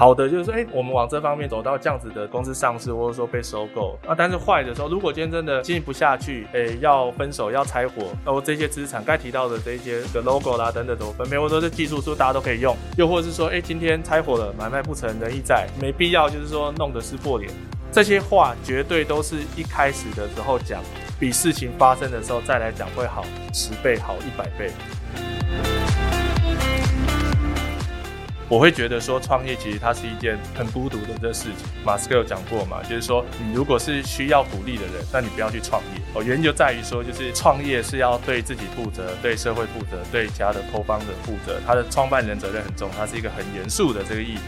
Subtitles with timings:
[0.00, 3.98] 好的就是说，哎、我们往这方面走到这样子的公司上市，或者说被收购。
[4.08, 12.74] 那但是坏的时候，如果今天真的经营不下去，哎、要分手要拆伙，然后这些资产该提到的这些的 logo 啦等等都分配，或者说是技术是大家都可以用？
[12.96, 17.52] 又或是说，哎、今天拆伙了，买卖不成仁义在，没必要就是说弄得撕破脸。
[17.92, 20.80] 这些话绝对都是一开始的时候讲，
[21.18, 24.70] 比事情发生的时候再来讲会好十倍，好一百倍。
[28.50, 31.68] 我会觉得说，创业其实它是一件很孤独的这事情。
[31.84, 36.02] 马斯克有讲过嘛，就是说，你如果是需要鼓励的人，那你不要去创业。
[36.14, 44.38] 哦，原因就在于说，就是创业是要对自己负责、对社会负责、对家的后方的负责，他的创办人责任很重，他是一个很严肃的这个意义。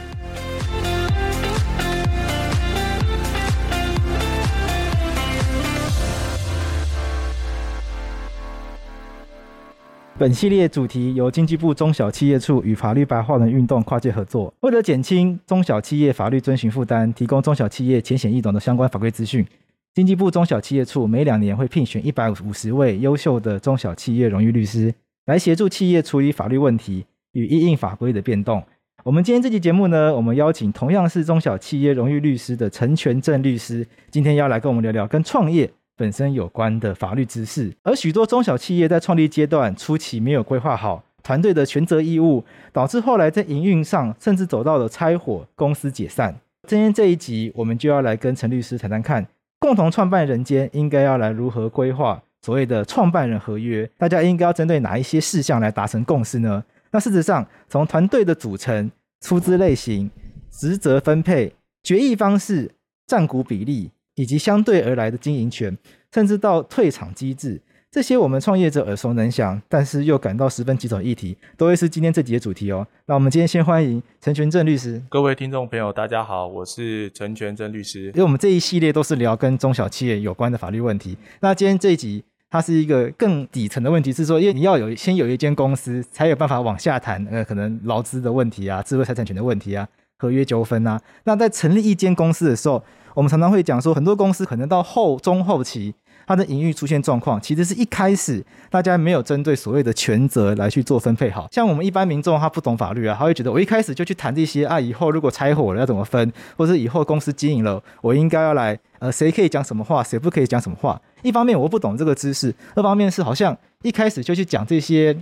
[10.23, 19.45] 本系列主题由经济部中小企业处与法律白话文运动跨界合作，为了减轻中小企业法律遵循负担，提供中小企业浅显易懂的相关法规资讯。
[19.93, 24.95] 经济部中小企业处每两年会聘选一百五十位优秀的中小企业荣誉律师，
[25.27, 28.63] 来协助企业处理法律问题与因应法规的变动。
[29.03, 35.69] 我们今天这期节目呢，我们邀请同样是中小企业荣誉律师的陈全正律师，今天要来跟我们聊聊跟创业。
[36.03, 46.35] 本身有关的法律知识，而许多中小企业在创立阶段初期没有规划好团队的权责义务，导致后来在营运上甚至走到了拆伙、公司解散。
[46.67, 49.25] 今天这一集，我们就要来跟陈律师谈谈看，
[49.61, 56.65] 共同创办人间应该要来如何规划所谓的创办人合约，大家应该要针对哪一些事项来达成共识呢？
[56.91, 60.11] 那事实上，从团队的组成、出资类型、
[60.51, 62.73] 职责分配、决议方式、
[63.07, 63.93] 占股比例。
[64.15, 65.77] 以及相对而来的经营权，
[66.13, 67.61] 甚至到退场机制，
[67.91, 72.87] 这些我们创业者耳熟能详，但是又感到十分棘手的议题，都会是今天这集的主题哦。
[73.07, 75.03] 那我们今天先欢迎陈全正律师。
[75.09, 78.07] 各位听众朋友，大家好，我是陈全正律师。
[78.07, 81.17] 因为我们这一系列都是聊跟中小企业有关的法律问题。
[81.41, 89.87] 那今天这一集，它是一个更底层的问题，是说，因为你要有先有一间公司，才有办法往下谈，呃，可能劳资的问题啊，智慧财产权的问题啊，
[90.19, 91.01] 合约纠纷啊。
[91.25, 92.83] 那在成立一间公司的时候，
[93.15, 95.95] 我们常常会讲说，很多公司可能到后中后期，
[96.27, 101.47] 它的营运出现状况，其实是一开始大家没有针对所谓的权责来去做分配好。
[101.51, 111.01] 像我们一般民众，他不懂法律啊，他会觉得我一开始就去谈这些啊，以后如果拆伙了要怎么分，或者以后公司经营了，我应该要来呃，谁可以讲什么话，谁不可以讲什么话。
[111.23, 115.17] 一方面我不懂这个知识，二方面是好像一开始就去讲这些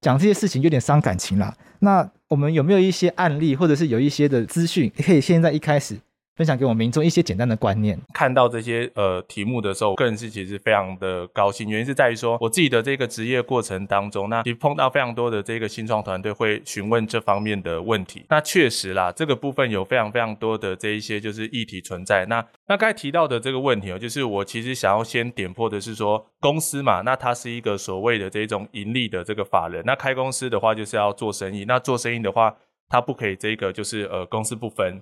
[0.00, 1.54] 讲这些事情有点伤感情啦。
[1.78, 5.96] 那我们有没有一些案例，或者是有一些的资讯，可以现在一开始？
[6.36, 7.98] 分享给我们民众一些简单的观念。
[8.12, 11.66] 看到这些呃题目的时候，我个人是其实非常的高兴。
[11.68, 18.26] 原因是在于说，我自己的这个职业过程当中，那其实碰到非常多的这个新创团队会询问这方面的问题。
[18.28, 22.26] 那确实啦，这个部分有非常非常多的这一些就是议题存在。
[22.26, 29.82] 那那刚才提到的这个问题哦，就是我其实想要先点破的是说，公司嘛，那它是一个所谓的这种盈利的这个法人。
[29.86, 31.64] 那开公司的话，就是要做生意。
[31.64, 32.54] 那做生意的话，
[32.90, 35.00] 它不可以这个就是呃公私不分。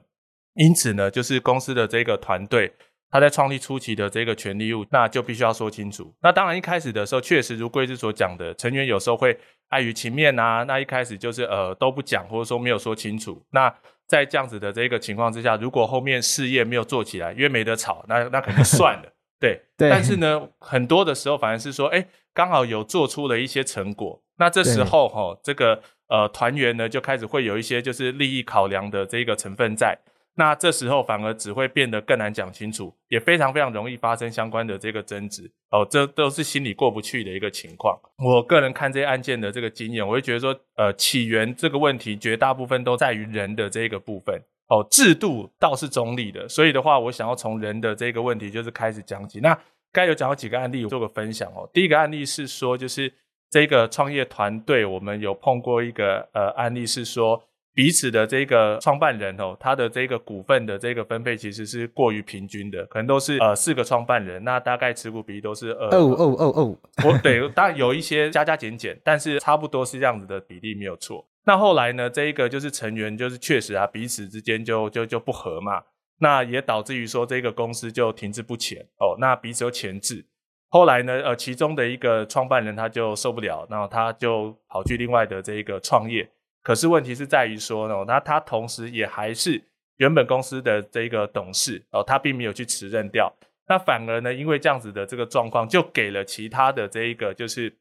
[0.55, 2.73] 因此呢，就是公司的这个团队，
[3.11, 6.15] 他在创立初期的这个权利义务，那就必须要说清楚。
[6.23, 9.39] 那当然一开始的时候，确实如贵智所讲的，成员有时候会
[9.69, 13.45] 碍于情面啊，那一开始就是呃都不讲，或者说没有说清楚。
[13.51, 13.73] 那
[14.07, 19.13] 在这样子的这个情况之下，如果后面事业没有做起来，因为没得吵，那那肯定算了。
[19.41, 19.91] 对，对。
[19.91, 29.99] 但是呢，很多的时候反而是说，哎，刚好有做出了一些成果，那这时候哈、哦，这个呃团员呢就开始会有一些就是利益考量的这个成分在。
[30.37, 37.97] 那这时候反而只会变得更难讲清楚，也非常非常容易发生相关的这个争执哦，这都是心里过不去的一个情况。
[38.19, 44.35] 我个人看这些案件的这个经验，我会觉得说，呃，起源这个问题绝大部分都在于人的这个部分
[44.69, 49.39] 哦，制度倒是中立的，所以的话，我想要从人的这个问题就是开始讲起。
[49.39, 49.57] 那
[49.93, 51.71] 该有讲到几个案例，我做个分享哦。
[51.73, 53.13] 第一个案例是说，就是
[53.51, 57.41] 这个创业团队，我们有碰过一个呃案例是说。
[57.75, 71.27] 彼此的这个创办人哦，他的这个股份的这个分配其实是过于平均的，可能都是呃四个创办人，那大概持股比例都是二哦哦哦哦，我对，当然有一些加加减减，但是差不多是这样子的比例没有错。
[71.47, 75.83] 那后来呢，这一个就是成员就是确实啊，彼此之间就就就不和嘛，
[76.21, 80.25] 那也导致于说这个公司就停滞不前哦，那彼此有前置。
[80.69, 86.29] 后来呢，呃，其中的一个创办人他就受不了，然后他就跑去另外的这一个创业。
[86.65, 89.63] 可是问题是在于说呢，那他同时也还是
[89.99, 93.33] 原本公司的这个董事哦，他并没有去辞任掉，
[93.69, 97.73] 那反而呢，因为这样子的这个状况，就给了其他的这一个就是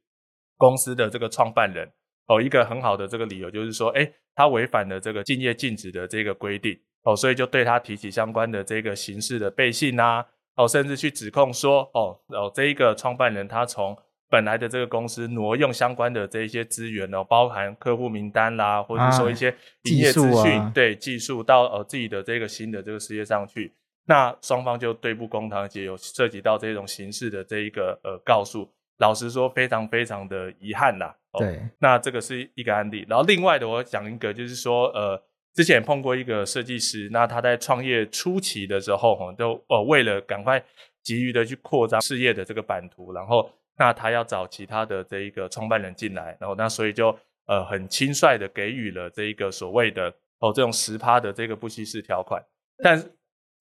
[0.57, 1.89] 公司的这个创办人
[2.27, 10.25] 哦一个很好的这个理由，就是说，诶，他违反了这个竞业禁止的这个规定哦，所以就对他提起相关的这个刑事的背信啊，
[10.55, 13.97] 哦，甚至去指控说，哦，哦，这一个创办人他从
[14.33, 23.71] 本来的这个公司挪用相关的这一些资源哦，包含客户名单啦，或者说一些营业资讯，啊、对技术到呃自己的这个新的这个事业上去，
[24.07, 28.67] 那双方就对簿公堂，而且有涉及到这种形式的这一个呃告诉。
[28.97, 31.15] 老实说，非常非常的遗憾啦。
[31.33, 33.05] 哦、对，那这个是一个案例。
[33.07, 35.21] 然后另外的，我讲一个，就是说，呃，
[35.53, 40.63] 之前碰过一个设计师，那他在创业初期的时候，哈，都呃为了赶快
[41.03, 43.47] 急于的去扩张事业的这个版图，然后。
[43.77, 47.17] 那他要找其他的这一个创办人进来，然后那所以就
[47.47, 52.43] 呃很轻率的给予了这一个所谓的哦这种十趴的这个不稀释条款，
[52.83, 53.01] 但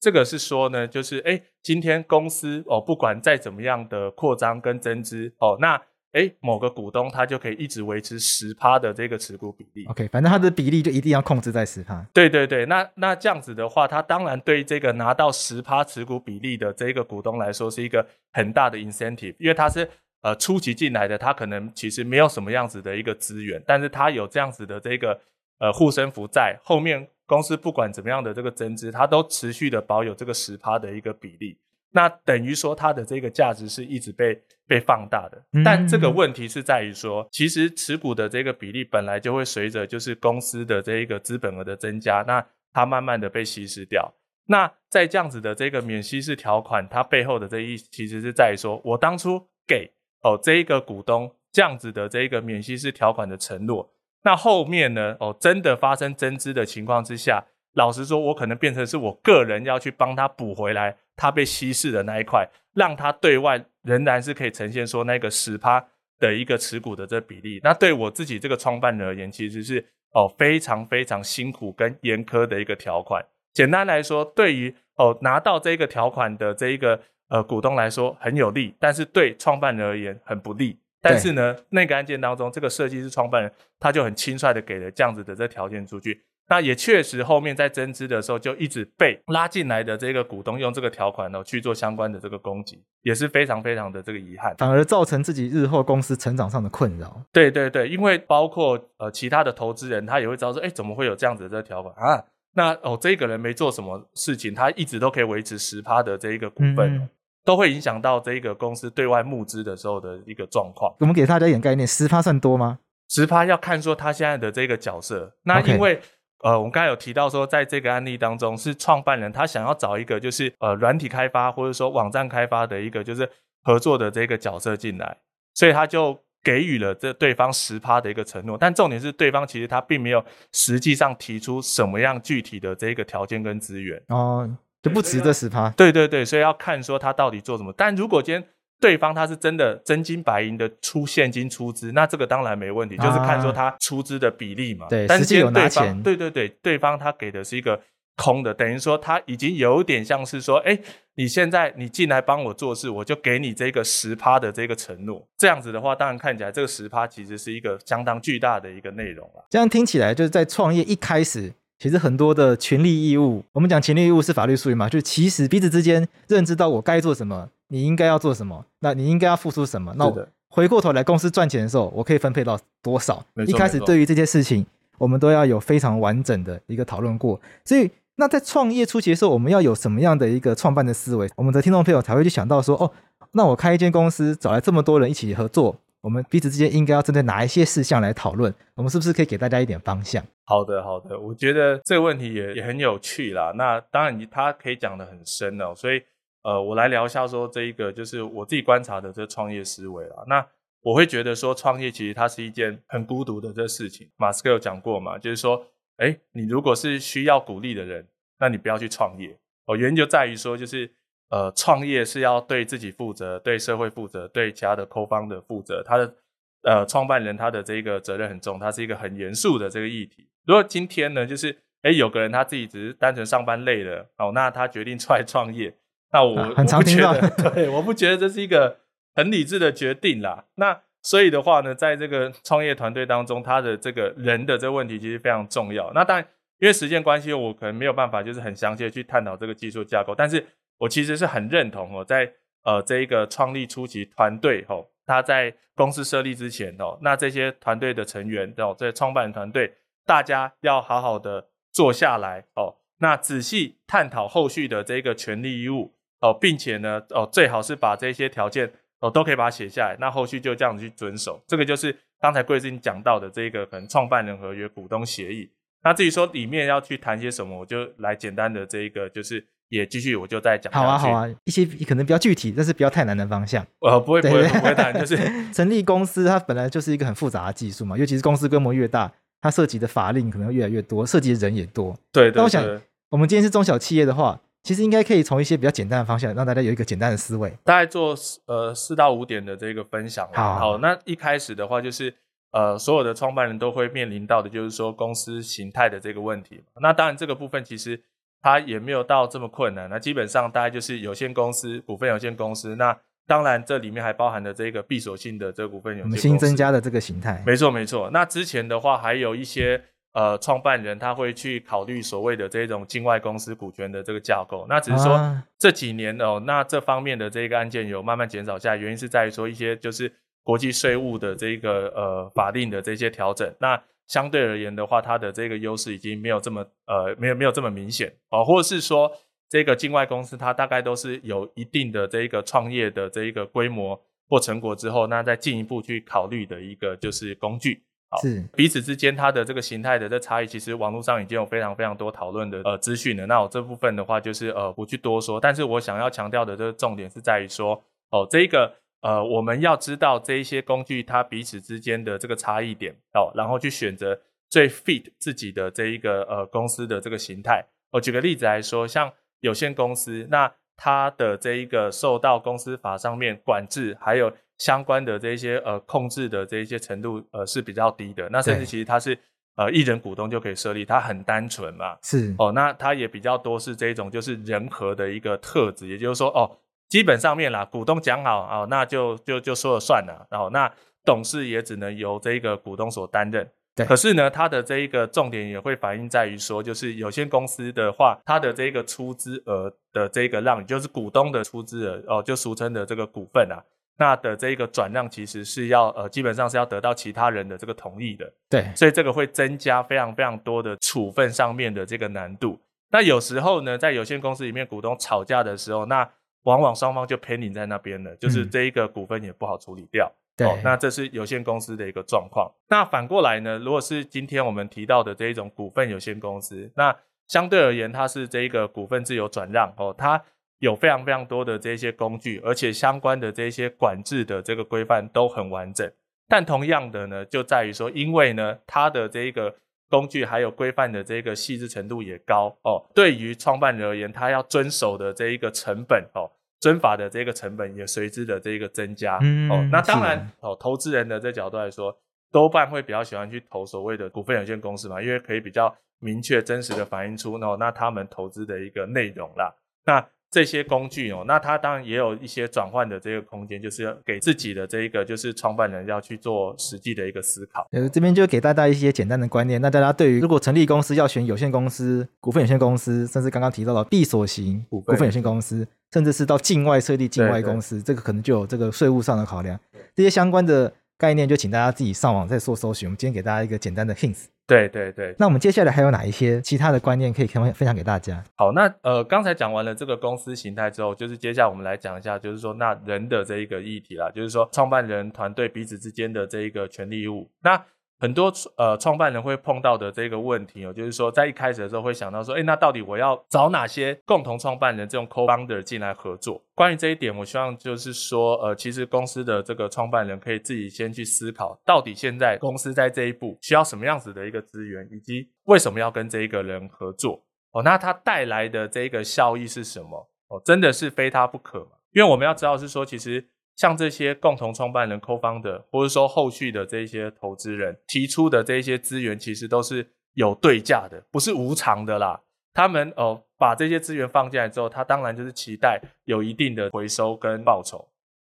[0.00, 5.80] 这个是说呢，就是哎今天公司哦不管再怎么样的扩张跟增资哦，那
[6.12, 9.84] 哎某个股东他就可以一直维持十趴的这个持股比例。
[9.86, 12.06] OK，反正他的比例就一定要控制在十趴。
[12.12, 19.88] 对对对，那那这样子的话，他当然对这个拿到十趴持股比例的这个股东来说是一个很大的 incentive，因为他是。
[20.24, 25.20] 呃，初级进来的他可能其实没有什么样子的一个资源，但是他有这样子的这个
[25.58, 31.58] 呃护身符在，后面公司不管怎么样的这个增资，他都持续的保有这个十趴的一个比例，
[31.92, 35.42] 那等于说它的这个价值是一直被被放大的。
[35.64, 44.14] 但这个问题是在于说，其实持股的这个比例本来就会随着就是公司的这一个资本额的增加，那它慢慢的被稀释掉。
[44.46, 49.92] 那在这样子的这个免稀释条款，它背后的这一其实是在于说我当初给。
[50.24, 53.92] 哦，这一个股东这样子的这一个免息式条款的承诺，
[54.22, 55.16] 那后面呢？
[55.18, 57.44] 哦，真的发生增资的情况之下，
[57.74, 65.84] 老实说，我可能变成是我个人要去帮他补回来，他被稀释的那一块，让他对外仍然是可以呈现说那个十趴
[66.18, 67.60] 的一个持股的这比例。
[67.62, 73.24] 那对我自己这个创办人而言，其实是哦非常非常辛苦跟严苛的一个条款。
[73.52, 77.00] 简单来说，对于哦拿到这个条款的这一个。
[77.28, 80.78] 呃，股东来说很有利，但是对创办人而言很不利。
[81.00, 86.22] 但是呢，那个案件当中，这个设计师创办人他就很轻率的给了这样子的这条件出去。
[86.48, 97.22] 那也确实后面在增资的时候，就一直被拉进来的这个股东用这个条款呢去做相关的这个攻击，也是非常非常的这个遗憾，反而造成自己日后公司成长上的困扰。
[97.32, 102.22] 对对对，因为包括呃其他的投资人，他也会知道说，哎，怎么会有这样子的这个条款啊？
[102.54, 106.96] 那哦，这个人没做什么事情，他一直都可以维持十趴的这一个股份。
[106.96, 107.08] 嗯
[107.44, 110.94] 都会影响到这一个公司对外募资的时候的一个状况。
[111.00, 112.78] 我们给大家一点概念，十趴算多吗？
[113.08, 115.34] 十趴要看说他现在的这个角色。
[115.42, 116.00] 那因为.
[116.42, 123.28] 呃，我们刚才有提到说，在这个案例当中，是创办人他想要找一个就是呃软体开发或者说网站开发的一个就是
[123.62, 125.16] 合作的这个角色进来，
[125.54, 128.58] 所以他就给予了这对方十趴的一个承诺。
[128.58, 134.50] 但重点是，对方其实他并没有实际上提出什么样具体的这个条件跟资源哦。
[134.82, 137.72] 就不值这十趴，对对对，所以要看说他到底做什么。
[137.76, 138.44] 但如果今天
[138.82, 144.88] 对方他是真的真金白银的出现金出资，那这个当然没问题，啊、就是看说他出资的比例嘛。
[144.90, 146.02] 对，但是实际有拿钱。
[146.02, 147.80] 对对对，对方他给的是一个
[148.16, 150.76] 空的，等于说他已经有点像是说，哎，
[151.14, 155.24] 你现在你进来帮我做事，我就给你这个十趴的这个承诺。
[155.38, 159.46] 这样子的话，当然看起来这个十趴其实是一个相当巨大的一个内容了。
[159.48, 161.52] 这样听起来就是在创业一开始。
[161.78, 169.94] 其实很多的权利义务，我们讲权利义务是法律术语嘛，就是其实彼此之间认知到我该做什么，你应该要做什么，那你应该要付出什么。
[169.96, 173.24] 那我回过头来，公司赚钱的时候，我可以分配到多少？
[173.46, 174.66] 一开始对于这些事情，
[174.98, 177.40] 我们都要有非常完整的一个讨论过。
[177.64, 182.92] 所以，那在创业初期的时候，我们要有什么样的一个创办的思维，我们的听众朋友才会去想到说，哦，
[183.30, 185.74] 那我开一间公司，找来这么多人一起合作。
[186.02, 188.52] 我们彼此之间应该要针对哪一些事项来讨论？
[188.74, 190.22] 我们是不是可以给大家一点方向？
[190.44, 193.52] 好的，好的，我觉得这个问题也也很有趣啦。
[193.54, 195.72] 那当然，他可以讲得很深哦。
[195.76, 196.02] 所以，
[196.42, 200.24] 呃，我来聊一下说这一个就是我自己观察的这创业思维啊。
[200.26, 200.46] 那
[200.80, 204.10] 我会觉得说，创业其实它是一件很孤独的这事情。
[204.16, 208.06] 马斯克有讲过嘛，就是说，哎，你如果是需要鼓励的人，
[208.38, 209.76] 那你不要去创业哦。
[209.76, 210.90] 原因就在于说，就是。
[211.34, 215.82] 呃，创业是要对自己负责，对社会负责，对其他的 co-founder 负责。
[215.82, 216.14] 他的
[216.60, 220.28] 呃，创办人他的这个责任很重，他是一个很严肃的这个议题。
[220.44, 225.74] 如果今天呢，就是诶有个人他自己只是单纯上班累了，哦，那他决定出来创业，
[226.12, 227.12] 那我、啊、很常听到，
[227.50, 228.78] 对，我不觉得这是一个
[229.14, 230.44] 很理智的决定啦。
[230.56, 235.90] 那所以的话呢，在这个创业团队当中，他的这个人的这个问题其实非常重要。
[235.94, 236.26] 那当然，
[236.58, 240.44] 因为时间关系，我可能没有办法就是很详细的去探讨这个技术架构，但是。
[240.78, 242.28] 我其实是很认同哦，在
[242.64, 249.72] 呃这一个创立初期团队哦，他在公司设立之前哦，那这些团队的成员哦，这创办人团队，
[250.04, 261.38] 大家要好好的坐下来哦，那仔细探讨后续的这个权利义务哦，并且呢哦，最好是把这些条件哦都可以把它写下来，那后续就这样子去遵守。
[261.46, 265.50] 这个就是刚才贵司讲到的这个可能创办人合约、股东协议。
[265.84, 269.46] 那至于说里面要去谈些什么，我就来简单的这一个就是。
[269.72, 270.70] 也继续，我就再讲。
[270.70, 273.66] 好啊，好啊，一些可能比较具体，但是不要太难的方向。
[273.78, 275.00] 呃，不会，不会，不会太难。
[275.00, 275.16] 就是
[275.50, 279.10] 成立公司，它本来就是一个很复杂的技术嘛，尤其是公司规模越大，
[279.40, 281.98] 它涉及的法令可能会越来越多，涉及的人也多。
[282.12, 282.36] 对，对，对。
[282.36, 282.62] 那我想，
[283.08, 287.50] 我们今天是中小企业的话，其实应该可以从一些比较简单的方向，让大家有一个简单的思维。
[287.64, 288.14] 大概做
[288.46, 290.28] 呃四到五点的这个分享。
[290.32, 292.14] 好，好，那一开始的话，就是
[292.52, 296.62] 呃所有的创办人都会面临到的，就是说公司形态的这个问题。
[296.80, 298.02] 那当然，这个部分其实。
[298.44, 302.74] 它也没有到这么困难，那基本上大概就是有限公司、股份有限公司。
[302.74, 306.20] 那当然这里面还包含了这个闭锁性的这个股份有限公司。
[306.20, 307.40] 新增加的这个形态。
[307.46, 308.10] 没错没错。
[308.12, 309.80] 那之前的话还有一些
[310.12, 314.66] 呃创办人他会去考虑所谓的这种境外公司股权的这个架构。
[314.68, 315.18] 那只是说
[315.58, 323.54] 这几年哦，那这方面的这个案件有慢慢减少下来，原因是在于说一些就是国际税务的这个呃法令的这些调整。
[323.60, 329.10] 那相对而言的话，它的这个优势已经没有这么呃，没有没有这么明显哦，或者是说
[329.48, 337.82] 这个境外公司它大概都是有一定的这一个创业的这一个规模或成果之后，那再进一步去考虑的一个就是工具。
[338.12, 343.26] 好，是彼此之间它的这个形态的这差异，其实网络上已经有非常非常多讨论的呃资讯了。
[343.26, 348.74] 那我这部分的话就是呃不去多说，但是我想要强调的这个重点是在于说哦这一个。
[349.02, 354.16] 呃，我们要知道这一些工具它彼此之间的这个差异点哦，然后去选择
[354.48, 357.66] 最 fit 自己的这一个呃公司的这个形态。
[357.90, 368.28] 我举个例子来说，像有限公司，那它的这一个受到公司法上面管制，还有相关的这些呃控制的这一些程度呃是比较低的。
[368.30, 369.18] 那甚至其实它是
[369.56, 371.96] 呃一人股东就可以设立，它很单纯嘛。
[372.02, 376.58] 是哦，那它也比较多是这种就是人和的一个特质，也就是说哦。
[376.88, 380.26] 基本上面啦，股东讲好哦，那就就就说了算了。
[380.30, 380.70] 然后那
[381.06, 383.48] 董事也只能由这个股东所担任。
[383.74, 383.86] 对。
[383.86, 393.56] 可是呢，它的这一个重点也会反映在于说，就是有限公司的话，它的这个出资额的这个让，就是股东的出资额哦，就俗称的这个股份啊，
[394.02, 398.28] 那的这个转让其实是要呃，基本上是要得到其他人的这个同意的。
[398.50, 398.68] 对。
[398.74, 402.58] 所以这个会增加非常非常多的处分上面的这个难度。
[402.90, 406.08] 那有时候呢，在有限公司里面，股东吵架的时候，那
[406.42, 410.10] 往往双方就偏临在那边了，就是这一个股份也不好处理掉。
[410.10, 412.50] 嗯、对、哦，那这是有限公司的一个状况。
[412.68, 416.94] 那反过来呢，如果是今天我们提到的这一种股份有限公司，那
[417.28, 420.22] 相对而言，它是这一个股份自由转让哦，它
[420.62, 425.90] 有非常非常多的这些工具，而且相关的这些管制的这个规范都很完整。
[426.28, 429.52] 但同样的呢，就在于说，因为呢，它的这一个
[429.90, 432.80] 工具还有规范的这个细致程度也高哦。
[432.94, 439.18] 对于创办人而言，他要遵守的这一个成本哦，遵法的这个成本也随之的这个增加。
[439.20, 441.92] 嗯，哦，那当然哦，投资人的这角度来说，
[442.30, 449.52] 多半会比较喜欢去投所谓的股份有限公司嘛，因为可以比较明确真实的反映出哦，那他们投资的一个内容啦。
[449.84, 457.68] 那这些工具哦，那它当然也有一些转换的这个空间，就是要给自己的这一个就是创办人要去做实际的一个思考。
[457.70, 459.60] 呃，这边就给大家一些简单的观念。
[459.60, 469.60] 那大家对于如果成立公司要选有限公司、股份有限公司，甚至刚刚提到的闭锁型股份有限公司，甚至是到境外设立境外公司，这个可能就有这个税务上的考量。
[469.94, 470.72] 这些相关的
[471.02, 472.86] 概念，就请大家自己上网再做搜寻。
[472.86, 474.26] 我们今天给大家一个简单的 hints。
[474.46, 478.22] 对对对，那我们接下来还有哪一些其他的观念可以分分享给大家？
[478.36, 487.28] 好，那呃，刚才讲完了这个公司形态之后，就是接下来我们来讲一下，就是说那人的这一个议题啦，就是说创办人团队彼此之间的这一个权利义务。
[487.42, 487.60] 那
[488.02, 496.42] 很多呃创办人会碰到的这个问题哦，就是说在一开始的时候会想到说，诶，那到底我要找哪些共同创办人这种 co-founder 进来合作？
[496.52, 507.62] 关于这一点，我希望就是说，呃，其实公司的这个创办人可以自己先去思考，到底现在公司在这一步需要什么样子的一个资源，以及为什么要跟这一个人合作哦？
[507.62, 510.10] 那他带来的这个效益是什么？
[510.26, 511.70] 哦，真的是非他不可吗？
[511.92, 513.28] 因为我们要知道是说，其实。
[513.56, 522.20] 像这些共同创办人 Co 方的或者说后续的这些投资人提出的这些资源，其实都是有对价的，不是无偿的啦。
[522.54, 527.88] 他们哦、把这些资源放进来之后，他当然就是期待有一定的回收跟报酬。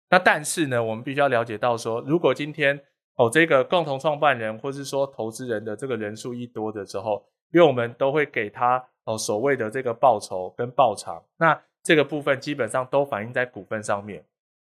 [0.10, 2.80] 那但是呢，我们必须要了解到说，如果今天
[3.16, 14.24] 哦这个共同创办人或是说投资人的这个人数一多的时候，因为我们都会给他哦所谓的这个报酬跟报偿，那这个部分基本上都反映在股份上面。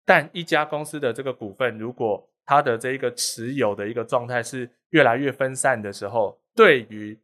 [0.05, 7.19] 但一家公司的这个股份，如果它的这一个持有的一个状态是越来越分散的时候，对于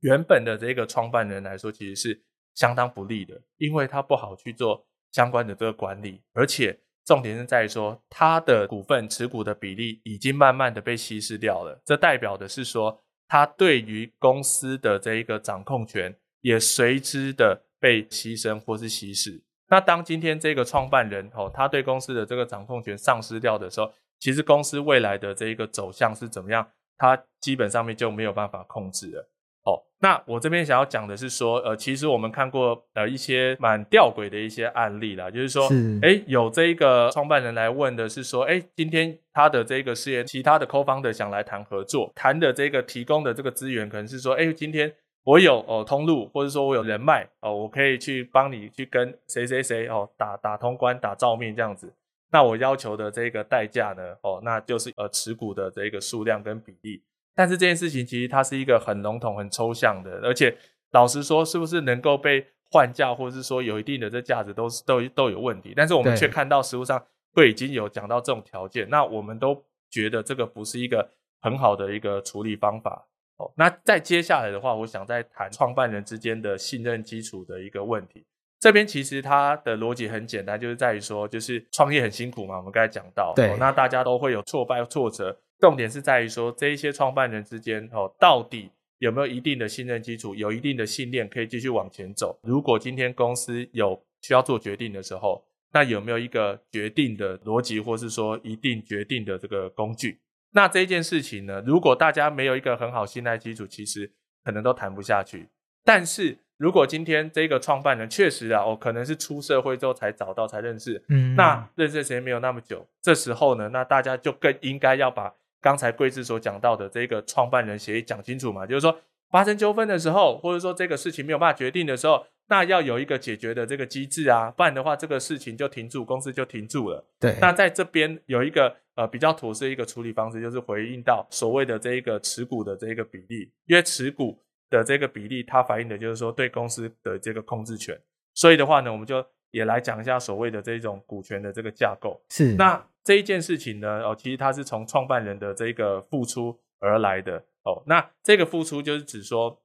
[0.00, 2.22] 原本的这个创办人来说，其实是
[2.54, 19.42] 相当不利的，因为他不好去做相关的这个管理，而且重点是在于说，他的股份持股的比例已经慢慢的被稀释掉了，这代表的是说，他对于公司的这一个掌控权也随之的被牺牲或是稀释。
[19.68, 29.28] 那当今天这个创办人哦，他对公司的这个掌控权丧失掉的时候，其实公司未来的这一个走向是怎么样，他基本上面就没有办法控制了。
[29.64, 44.94] 哦，那我这边想要讲的是说，呃，其实我们看过呃一些蛮吊诡的一些案例啦，就是说，是诶有这一个创办人来问的是说，哎今天他的这个事业，其他的 co-founder 想来谈合作，谈的这个提供的这个资源，可能是说，哎今天。
[45.26, 51.92] 我有哦通路，或者说我有人脉哦，我可以去帮你去跟谁谁谁哦打打通关、打照面这样子。
[52.30, 57.02] 那我要求的这个代价呢，哦，那就是呃持股的这个数量跟比例。
[57.34, 60.56] 但是这件事情其实它是一个很笼统、很抽象的，而且
[60.92, 65.72] 老实说，是不是能够被换价，或者是说有一定的这价值，都是都都有问题。
[65.74, 67.04] 但是我们却看到实物上
[67.34, 73.08] 会已经有讲到这种条件，那我们都觉得这个不是一个很好的一个处理方法。
[73.38, 78.24] 哦，那再接下来的话，我想再谈创办人之间的信任基础的一个问题。
[78.58, 92.38] 这边其实它的逻辑很简单，就是在于说，就是创业很辛苦嘛，我们刚才讲到，对，哦，那大家都会有挫败、挫折，重点是在于说，这一些创办人之间，哦，到底有没有一定的信任基础，有一定的信念，可以继续往前走。
[92.42, 100.18] 如果今天公司有需要做决定的时候，那有没有一个决定的逻辑，或是说一定决定的这个工具？
[100.56, 104.10] 那这件事情呢，如果大家没有一个很好信赖基础，其实
[104.42, 105.50] 可能都谈不下去。
[105.84, 118.98] 但是如果今天这个创办人确实啊，哦，可能是出社会之后才找到才认识，嗯，那认识的时间没有那么久，这时候呢，那大家就更应该要把刚才贵志所讲到的这个创办人协议讲清楚嘛，就是说
[119.30, 122.24] 发生纠纷的时候，或者说这个事情没有办法决定的时候。
[122.48, 127.04] 那要有一个解决的这个机制啊，不然的话，这个事情就停住，公司就停住了。
[127.18, 127.34] 对。
[127.40, 137.96] 那在这边有一个呃比较妥适一个处理方式，就是回应到所谓的这一个持股的这一个比例，因为持股的这个比例，它反映的就是说对公司的这个控制权。
[138.34, 142.20] 所以的话呢，我们就也来讲一下所谓的这种股权的这个架构。
[142.30, 142.54] 是。
[142.56, 147.38] 那这一件事情呢，哦，其实它是从创办人的这个付出而来的。
[147.62, 149.62] 哦，那这个付出就是指说。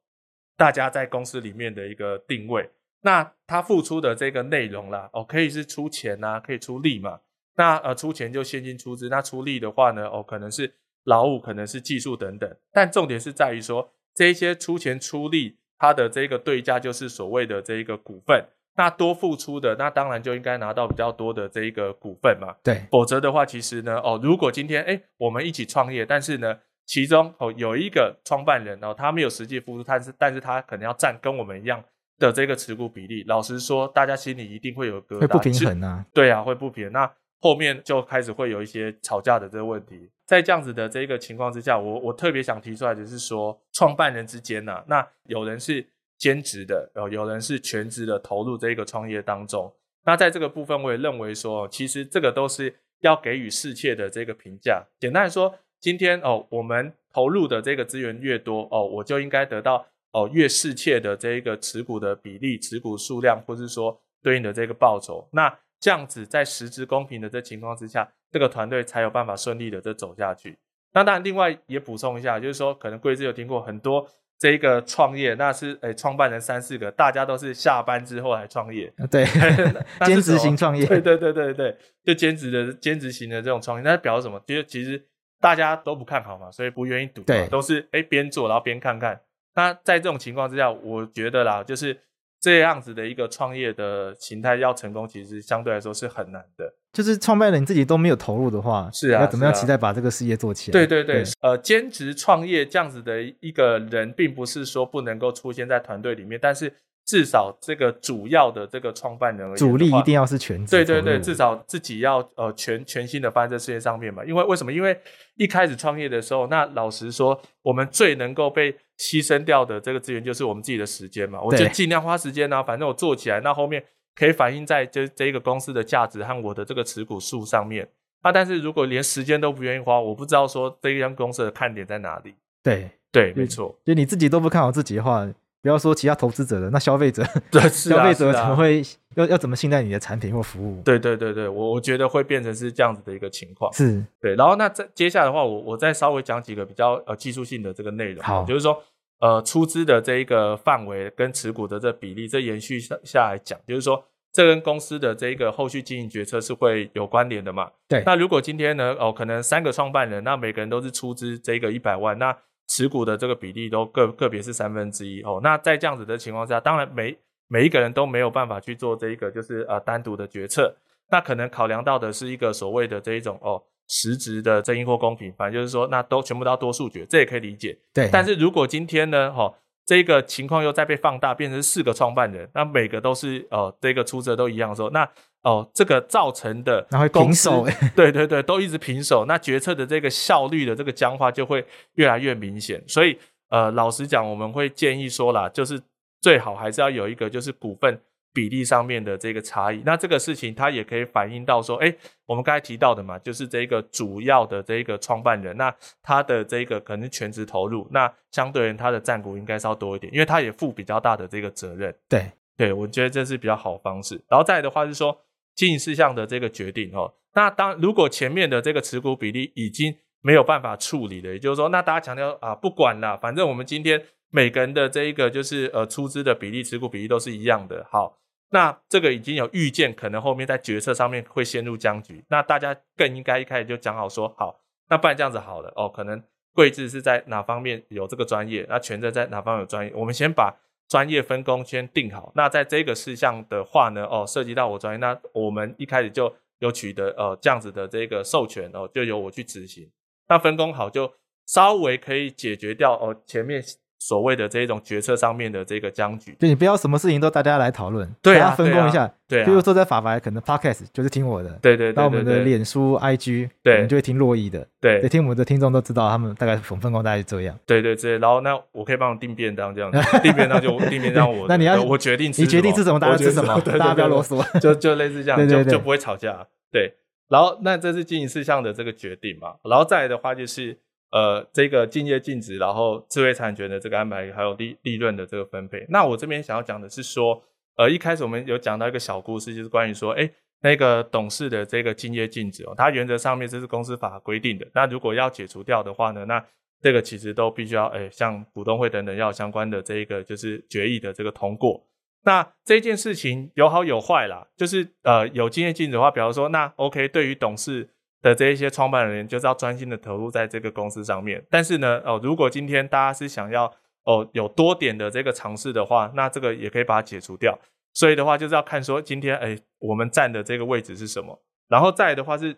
[0.58, 2.70] 大家在公司里面的一个定位，
[3.02, 7.20] 那他付出的这个内容啦，哦，可以是出钱呐、啊，可以出力嘛。
[7.56, 10.74] 那呃，出钱就现金出资，那出力的话呢，哦，可能是
[11.06, 12.50] 劳务，可能是技术等等。
[12.72, 18.46] 但重点是在于说，这一些出钱出力，它的这个对价就是所谓的这一个股份。
[18.78, 22.56] 那多付出的，那当然就应该拿到比较多的这一个股份嘛。
[22.64, 26.58] 对，否则的话，其实呢，哦，如果今天哎，我们一起创业，但是呢。
[26.88, 31.82] 其中哦有一个创办人哦，他没有实际付出，但是但是他可能要占跟我们一样
[32.18, 33.24] 的这个持股比例。
[33.28, 36.06] 老实说，大家心里一定会有疙瘩，会不平衡啊。
[36.12, 36.92] 对啊，会不平衡。
[36.92, 37.10] 那
[37.42, 40.10] 后面就开始会有一些吵架的这个问题。
[40.26, 45.86] 在这样子的这个情况之下，我我特别想提出来的是说，创办人之间呢、啊，那有人是
[46.18, 49.74] 兼职的，哦，有人是全职的投入这个创业当中。
[50.06, 54.86] 那在这个部分，我也认为说，其实这个都是要给予适切的这个评价。
[54.98, 55.54] 简单来说。
[55.82, 65.28] 今天哦，我们投入的这个资源越多哦，我就应该得到哦越适切的这一个持股的比例、持股数量，或是说对应的这个报酬。
[65.32, 65.52] 那
[65.82, 70.58] 这样子在实质公平的这情况之下，这个团队才有办法顺利的这走下去。
[70.94, 74.08] 那当然，另外也补充一下，就是说可能贵志有听过很多
[74.40, 79.26] 这个创业，那是诶创办人三四个，大家都是下班之后来创业，对，
[80.06, 84.42] 兼职型创业， 对对对对对，就兼职的兼职型的这种创业，那表示什么？
[84.48, 85.06] 其实其实。
[85.44, 89.20] 大家都不看好嘛，所以不愿意赌，对，都是哎边做然后边看看。
[89.56, 92.00] 那在这种情况之下，我觉得啦，就是
[92.42, 96.74] 这样子的一个创业的形态要成功，其实相对来说是很难的。
[96.92, 100.74] 就是创办人你自己都没有投入的话，是啊，要怎么样期待把这个事业做起来？
[100.74, 106.74] 对对对，对呃，兼职创业这样子的一个人，并不是说不能够出现在团队里面，但是。
[107.12, 110.72] 至少这个主要的这个创办人而言，主力一定要是全职。
[110.72, 114.24] 对对对，至少自己要呃全全新的放在这事业上面嘛。
[114.24, 114.72] 因为为什么？
[114.72, 114.98] 因为
[115.36, 121.42] 一开始创业的时候，那老实说，我们最能够被牺牲掉的这个资源就是我们自己的时间嘛。
[121.42, 123.84] 我就尽量花时间呢、啊，反正我做起来，那后面
[124.16, 127.86] 可以反映在这这一个公司的价值和我的这个持股数上面。
[128.22, 132.34] 啊，但是如果连时间都不愿意花，我不知道说这一家公司的看点在哪里。
[132.64, 133.78] 对对，没错。
[133.84, 135.28] 就你自己都不看好自己的话。
[135.62, 138.82] 不要说其他投资者了，那消费者， 对，消费者怎么会
[139.16, 140.82] 要要怎么信赖你的产品或服务？
[140.84, 143.72] 对对对对，我我觉得会变成是这样子的一个情况。
[143.72, 148.24] 是对，然后那再接下来的话，我我再稍微讲几个比较呃技术性的这个内容。
[148.24, 148.84] 好，就是说
[149.20, 157.70] 呃出资的这一个范围跟持股的这比例，这延续下下来讲，就是说这跟公司的这一个后续经营决策是会有关联的嘛？
[157.88, 158.02] 对。
[158.04, 162.36] 那如果今天呢，哦，可能三个创办人，那每个人都是出资这个一百万，那
[162.72, 165.42] 持股的这个比例都个个别是三分之一哦。
[165.44, 167.18] 那在这样子的情况下，当然每
[167.50, 170.74] 每一个人都没有办法去做这一个就是呃单独的决策。
[171.12, 177.78] 那可能考量到的是一个所谓的这一种哦实质的正义或公平，反正就是说那都全部都要多数决，这也可以理解。
[177.94, 178.08] 对。
[178.10, 179.54] 但是如果今天呢，哈、哦，
[179.86, 185.06] 这个情况又再被放大，变成四个创办人，那每个都是哦这个出资都一样的时候，那
[185.44, 192.84] 哦这个造成的然后平手， 对对对，都一直平手，那决策的这个效率的这个僵化就会越来越明显。
[192.88, 193.18] 所以
[193.50, 195.82] 呃，老实讲，我们会建议说啦，就是
[196.22, 198.00] 最好还是要有一个就是股份。
[198.34, 201.94] 比例上面的这个差异，那这个事情它也可以反映到说，哎，
[202.26, 211.94] 我们刚才提到的嘛，就是这个主要的这个创办人，那他的这个可能全职投入，那相对于他的占股应该是要多一点，因为他也负比较大的这个责任。
[212.08, 214.16] 对，对，我觉得这是比较好的方式。
[214.30, 215.20] 然后再来的话是说，
[215.56, 228.18] 经营事项的这个决定哦，那当如果前面的这个持股比例已经没有办法处理的，也就是说，那大家强调啊，不管了，反正我们今天每个人的这一个就是呃出资的比例、持股比例都是一样的，好。
[228.54, 232.22] 那这个已经有预见，可能后面在决策上面会陷入僵局。
[232.30, 234.60] 那大家更应该一开始就讲好说，好，
[234.90, 236.22] 那不然这样子好了哦，可能
[236.54, 240.54] 贵智是在哪方面有这个专业，那权证在哪方面有专业，我们先把
[240.92, 242.34] 专业分工先定好。
[242.36, 249.90] 那在这个事项的话呢，哦，涉及到我专业，那我们一开始就有取得呃这样子的这个授权哦，就由我去执行。
[250.28, 251.14] 那分工好，就
[251.46, 253.64] 稍微可以解决掉哦前面。
[254.02, 276.92] 所谓的这种决策上面的这个僵局，就你不要什么事情都大家来讨论，对啊，大家分工一下，对啊，比如说在法白可能 podcast 就是听我的，对对对，那我们的脸书 IG，对，你就会听洛伊的，对，听我们的听众都知道，他们大概分分工大概是这样，对对对，然后那我可以帮你订便当这样子， 订便当就订便当我， 那你要我决定吃，你决定吃什么，大家吃什么，大家不要啰嗦，就就类似这样，就就不会吵架，对，
[277.30, 280.80] 然后那这是经营事项的这个决定嘛，然后再来的话就是。
[281.12, 285.86] 呃，这个竞业禁止，然后智慧产权的这个安排，还有利利润的这个分配。
[285.90, 287.44] 那我这边想要讲的是说，
[287.76, 294.66] 呃，一开始我们有讲到一个小故事，就是关于说，哎，那个董事的这个竞业禁止哦，它原则上面这是公司法规定的。
[294.74, 296.42] 那如果要解除掉的话呢，那
[296.82, 301.86] 这个其实都必须要，哎，像股东会等等要相关的这一个就是决议的这个通过。
[302.24, 307.90] 那这件事情有好有坏啦，就是呃有竞业净值的话，比方说，那 OK，对于董事。
[308.22, 313.66] 的这一些创办人员就是要专心的投入在这个公司上面，但是呢，哦，如果今天大家是想要
[314.04, 317.58] 哦有多点的这个尝试的话，那这个也可以把它解除掉。
[317.94, 322.56] 所以的话就是要看说今天哎我们站的这个位置是什么，然后再来的话是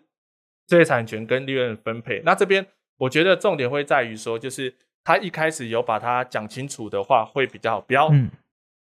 [0.66, 2.22] 这些产权跟利润分配。
[2.24, 2.66] 那这边
[2.98, 8.10] 我觉得重点会在于说，就是他一开始有把它讲清楚的话会比较好，不要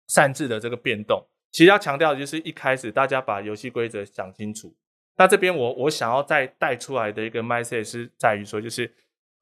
[0.08, 1.26] 擅自的这个变动。
[1.52, 4.76] 其实要强调的就是一开始大家把游戏规则讲清楚。
[5.22, 8.92] 那这边我我想要再带出来的一个 message 是在于说，就是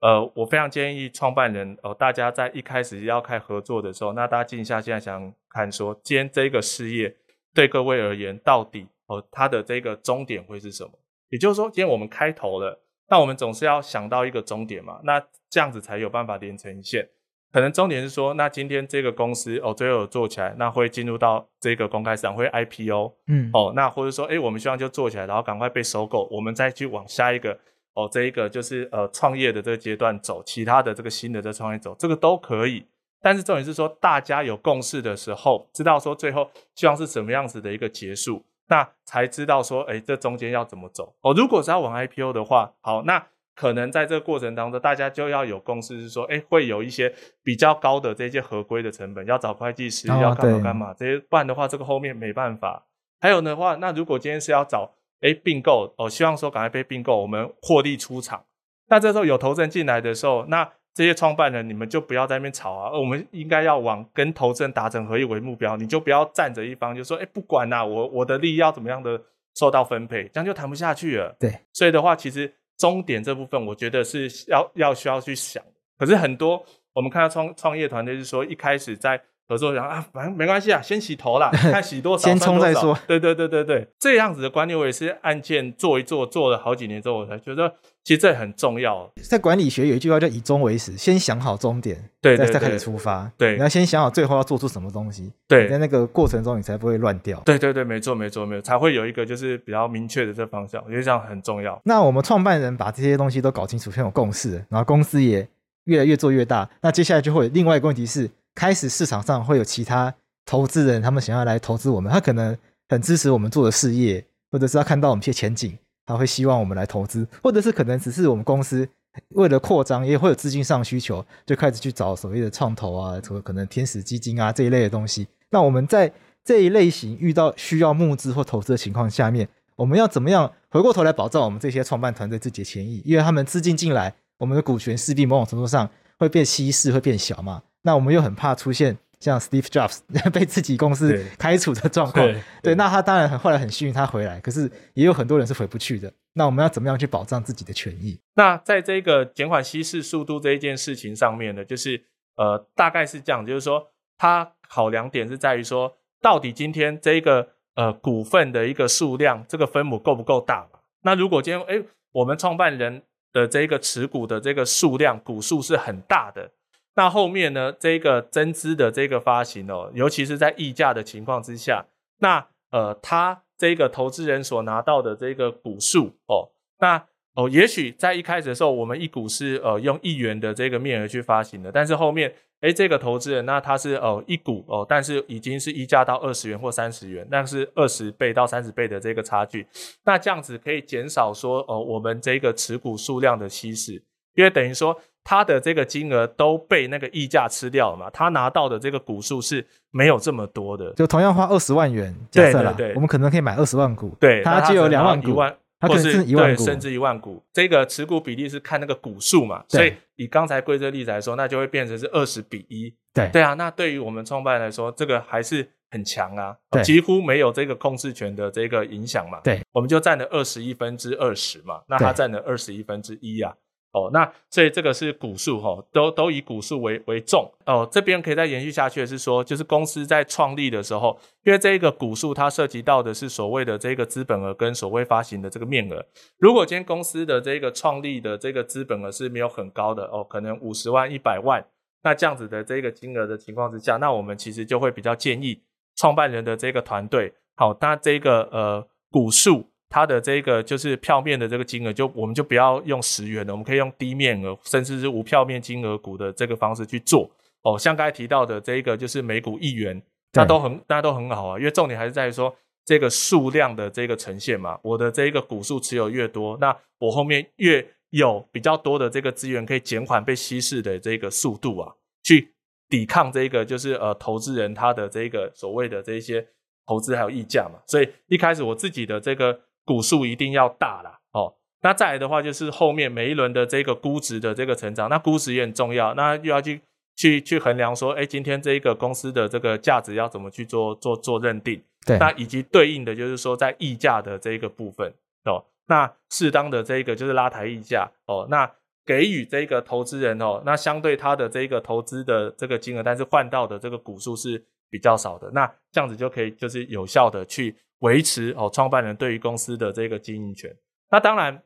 [0.01, 7.15] 呃，我非常建议创办人哦、呃，大家在一开始要开合作的时候，那大家静下心来想看说，今天这个事业
[7.53, 10.91] 对各位而言，到底、呃、它的这个终点会是什么？
[11.29, 12.77] 也就是说，今天我们开头了，
[13.09, 17.07] 那我们总是要想到一个终点嘛，那这样子才有办法连成一线。
[17.51, 27.57] 可能重点是说，那今天这个公司哦，最后有做起来，那会进入到这个公开市场，会 IPO，嗯，哦，那或者说，诶，我们希望就做起来，然后赶快被收购，我们再去往下一个
[27.95, 32.85] 哦，这一个就是呃创业的这个阶段走，其他的这个新的这创业走，这个都可以。
[33.21, 41.15] 但是重点是说，大家有共识的时候，知道说最后希望是什么样子的一个结束，那才知道说，诶，这中间要怎么走。
[41.21, 43.25] 哦，如果是要往 IPO 的话，好，那。
[43.59, 52.85] 可能在这个过程当中，大家就要有共识，是说，哎，会有一些比较高的这些合规的成本，要找会计师，哦、要干嘛干嘛，这些，不然的话，这个后面没办法。
[53.19, 58.45] 还有的话，那如果今天是要找，哎，并购，哦，希望说赶快被并购，我们获利出场。
[58.87, 69.21] 那这时候有投资人进来的时候，那这些创办人，你们就不要在那边吵啊，我们应该要往跟投资人达成合意为目标，你就不要站着一方，就说，哎，不管啦、啊，我我的利益要怎么样的
[69.53, 71.35] 受到分配，这样就谈不下去了。
[71.37, 72.53] 对，所以的话，其实。
[72.79, 75.63] 终点这部分，我觉得是要要需要去想。
[75.97, 82.95] 可是很多我们看到创创业团队是说，一开始在合作然后啊，反正没关系啊，先洗头啦， 看洗多少，先冲再说。
[83.07, 89.11] 对对对对对，这样子的观念，我也是案件做一做，做了好几年之后，我才觉得其实这很重要。
[89.23, 93.31] 在管理学有一句话叫“以终为始”，先想好终点，对，对，对，再再开始出发。
[93.39, 95.33] 对，你要先想好最后要做出什么东西。
[95.47, 97.41] 对，在那个过程中，你才不会乱掉。
[97.43, 100.79] 对对对，没错没错没错，才会有一个就是比较明确的这方向。
[100.85, 101.81] 我觉得这样很重要。
[101.85, 105.47] 那我们创办人把这些东西都搞清楚，先有共识，然后公司也。
[105.85, 110.13] 越来越做越大，那接下来就会有另外一个问题是，开始市场上会有其他
[110.45, 112.57] 投资人，他们想要来投资我们，他可能
[112.89, 118.85] 很支持我们做的事业，或者是他看到我们一些前景，他会希望我们来投资，或者是可能只是我们公司
[119.29, 125.25] 为了扩张，也会有资金上需求，就开始去找所谓的创投啊，什么可能天使基金啊这一类的东西。
[125.51, 126.11] 那我们在
[126.43, 133.01] 这一类型遇到需要募资或投资的情况下面，我们要怎么样回过头来保障我们这些创办团队自己的权益？
[133.05, 137.61] 因为他们资金进来，我们的股权势必某种程度上会变稀释，会变小嘛。
[137.83, 139.99] 那我们又很怕出现像 Steve Jobs
[140.31, 142.25] 被自己公司开除的状况。
[142.61, 146.11] 对，那他当然很后来很幸运他回来，可是也有很多人是回不去的。
[146.33, 148.19] 那我们要怎么样去保障自己的权益？
[148.35, 152.03] 那在这个减缓稀释速度这一件事情上面呢，就是
[152.35, 153.87] 呃，大概是这样，就是说，
[154.17, 155.95] 它考量点是在于说。
[156.21, 160.79] 到底今天这一个呃股份的一个数量，这个分母够不够大嘛？
[161.03, 166.51] 那如果今天哎我们创办人的这个持股的这个数量股数是很大的，
[166.99, 171.85] 那后面呢这个增资的这个发行哦，尤其是在溢价的情况之下，
[172.19, 182.33] 那呃他这个投资人所拿到的这个股数哦，那哦也许在一开始的时候，我们一股是呃用一元的这个面额去发行的，但是后面。
[182.61, 189.65] 诶，这个投资人，那他是哦一股哦，但是已经是溢价到二十元或三十元，那是二十倍到三十倍的这个差距。
[190.03, 193.93] 那这样子可以减少说哦，我们这个持股数量的稀释，
[194.35, 200.93] 因为等于说他的这个金额都被那个溢价吃掉了嘛，他拿到的这个股数是没有这么多的。
[200.93, 205.39] 就同样花二十万元，假设啦，对对对，我们可能可以买二十万股，对，他就有两万股。
[205.87, 212.93] 或是一万股，甚至一万股，这个持股比例是看那个股数嘛，所以以刚才贵这例子来说，那就会变成是二十比一。
[213.13, 216.53] 对对啊，那对于我们创办来说，这个还是很强啊，
[216.83, 219.39] 几乎没有这个控制权的这个影响嘛。
[219.41, 223.55] 对，我们就占了二十一分之二十嘛，那它占了二十一分之一啊。
[223.91, 227.87] 哦，那所以这个是股数哈，都都以股数为为重哦。
[227.91, 236.05] 这边可以再延续下去的是说，就是公司在创立的时候，因为这个股数它涉及到的是所谓的这个资本额跟所谓发行的这个面额。
[236.37, 241.65] 如果今天公司的这个创立的这个资本额是没有很高的哦，可能五十万、一百万，
[242.03, 245.59] 那这样子的这个金额的情况之下，那我们其实就会比较建议
[245.95, 249.65] 创办人的这个团队，好，那这个呃股数。
[249.89, 257.27] 它的这个就是票面的这个金额，就我们就不要用十元了，我们可以用低面额，甚至是无票面金额股的这个方式去做。
[257.63, 259.99] 哦，像刚才提到的这一个就是每股一元，
[260.33, 264.79] 那都很大家都很好啊，因为重点还是在于说这个数量的这个呈现嘛。
[264.83, 271.91] 我的这一个股数持有越多，那我后面越有比较多的这个资源可以减缓被稀释的这个速度啊，
[272.23, 272.53] 去
[272.87, 276.47] 抵抗这个就是呃投资人他的这个所谓的这一些
[276.85, 277.81] 投资还有溢价嘛。
[277.87, 279.59] 所以一开始我自己的这个。
[279.85, 286.81] 股数一定要大啦，哦，那再来的话就是后面每一轮的这个估值的这个成长，那估值也很重要，那又要去
[287.15, 291.81] 去去衡量说，哎，今天这一个公司的这个价值要怎么去做做做认定？
[292.05, 295.11] 对，那以及对应的就是说在溢价的这个部分
[295.45, 298.71] 哦，那适当的这个就是拉抬溢价哦，那
[299.05, 307.75] 给予这个投资人哦，那相对他的这个投资的这个金额，但是换到的这个股数是比较少的，那这样子就可以就是有效的去。
[307.99, 310.75] 维持哦，创办人对于公司的这个经营权。
[311.11, 311.63] 那当然，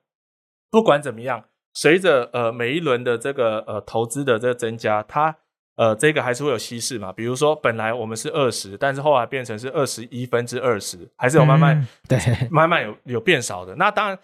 [0.72, 5.36] 不管怎么样，随着呃每一轮的这个呃投资的这个增加，它
[5.76, 7.12] 呃这个还是会有稀释嘛。
[7.12, 12.20] 比如说，本来我们是二十，但是后来变成是二十一分之二十，还是有慢慢、嗯、 对
[12.50, 13.76] 慢慢有有变少的。
[13.76, 14.18] 那当然，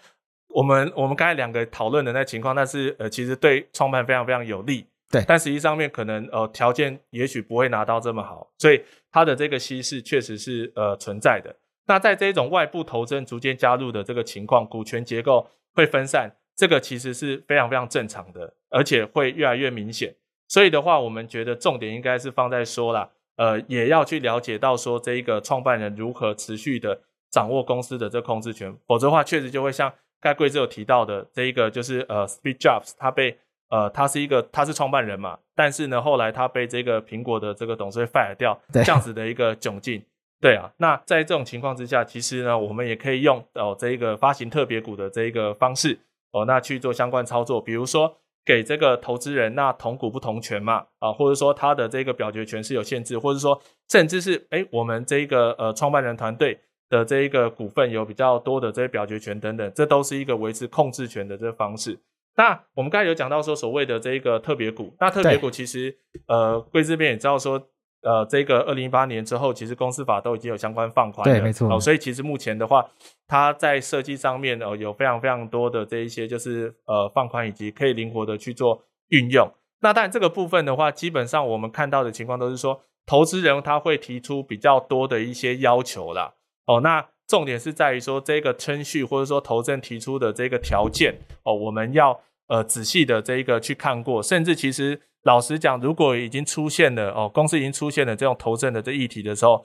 [0.48, 4.86] 我们我们刚才两个讨论的那情况，那是呃其实对创办非常非常有利。
[5.10, 11.54] 对，但实际上面可能呃条件也许不会拿到这么好，所以它的这个稀释确实是呃存在的。
[11.90, 20.14] 那在这种外部投资人逐渐加入的这个情况，股权结构会分散，这个其实是非常非常正常的，而且会越来越明显。
[20.46, 33.36] 所以的话，我们觉得重点应该是放在说啦，呃，也要去了解到说这一个创办人如何持续的掌握公司的这个控制权，否则的话，确实就会像盖贵子有提到的这一个，就是呃，Steve Jobs 他被
[33.70, 40.00] 呃，他是一个他是创办人嘛，但是呢，后来他被这个苹果的这个董事会 fire 掉，这样子的一个窘境。
[40.40, 45.98] 对啊，那在这种情况之下，其实呢，我们也可以用哦这一个发行特别股的这一个方式
[46.32, 61.98] 哦，那去做相关操作，比如说给这个投资人那同股不同权嘛啊，或者说他的这个表决权是有限制，或者说甚至是诶我们这个呃创办人团队的这一个股份有比较多的这些表决权等等，这都是一个维持控制权的这个方式。
[62.36, 65.94] 那我们刚才有讲到说所谓的这一个特别股，那特别股其实
[66.28, 67.68] 呃贵这边也知道说。
[68.02, 71.70] 呃，这个二零一八年之后，其实公司法都已经有相关放宽了，对，没错。
[71.70, 72.88] 哦，所以其实目前的话，
[73.26, 79.50] 它在设计上面哦，有非常非常多的这一些就是呃放宽以及可以灵活的去做运用。
[79.82, 86.34] 那当然这个部分的话，基本上我们看到的情况都是说，投资人他会提出比较多的一些要求啦。
[86.66, 99.64] 哦，那重点是在于说这个程序或者说投资人提出的这个条件哦，我们要呃仔细的这个去看过，甚至其实老实讲，如果已经出现了哦，公司已经出现了这种投证的这议题的时候，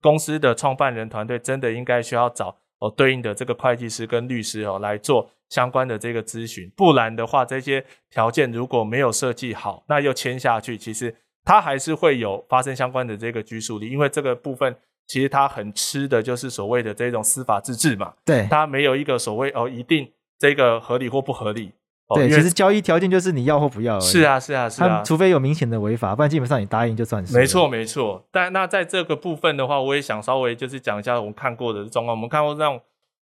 [0.00, 11.14] 公司的创办人团队真的应该需要找哦对应的这个会计师跟律师哦来做相关的这个咨询，不然的话，这些条件如果没有设计好，那又签下去，其实
[11.44, 14.76] 它还是会有发生相关的这个拘束力，因为这个部分。
[15.08, 21.70] 其实他很吃的就是所谓的这种司法自治嘛，对，他没有一个所谓哦，一定这个合理或不合理。
[22.08, 24.02] 哦、对，其实交易条件就是你要或不要而已。
[24.02, 25.02] 是啊，是啊，是啊。
[25.04, 27.36] 除非有明显的违法，不然基本上你答应就算是。
[27.36, 28.24] 没错，没错。
[28.30, 32.16] 但那在这个部分的话，我也想稍微就是讲一下我们看过的状况。
[32.16, 32.80] 我们看过这种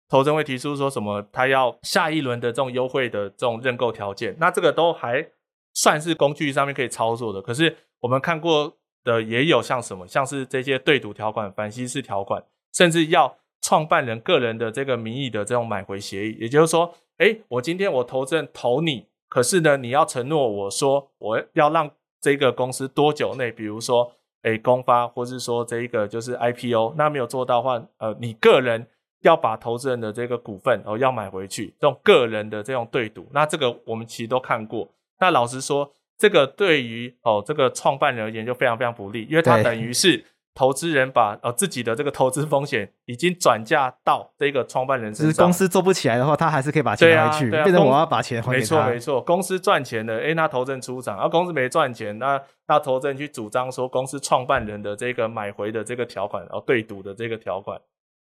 [0.08, 5.26] 投资人会提出说什么，他要下一轮的这种优惠的这种认购条件，那这个都还
[5.72, 7.40] 算是工具上面可以操作的。
[7.40, 8.76] 可是我们看过。
[9.04, 12.42] 的也有像什么，像是这些对赌条款、反稀释条款，
[12.72, 16.38] 甚至要创办人个人的这个名义的这种买回协议。
[16.40, 28.86] 也就是说，诶，我今天我投资人投你，可是呢，你要承诺我说我要让这个公司多久内，比如说，哎，公发，或是说这一个就是 IPO，那没有做到的话，呃，你个人
[29.22, 34.88] 要把投资人的这个股份哦要买回去，这种个人的这种对赌，那这个我们其实都看过。
[35.18, 35.92] 那老实说。
[36.16, 40.24] 这个对于哦，这个创办人而言就非常非常不利，因为他等于是
[40.54, 45.46] 投资人把呃自己的这个投资风险已经转嫁到这个创办人身上。
[45.46, 48.60] 公司做不起来的话，他还是可以把钱拿回去，变成我要把钱还给他。
[48.60, 57.80] 没错没错，公司赚钱了，诶，那投资人出场；而公司没赚钱，那那投资人去主张说公司创办人的这个买回的这个条款，然后对赌的这个条款。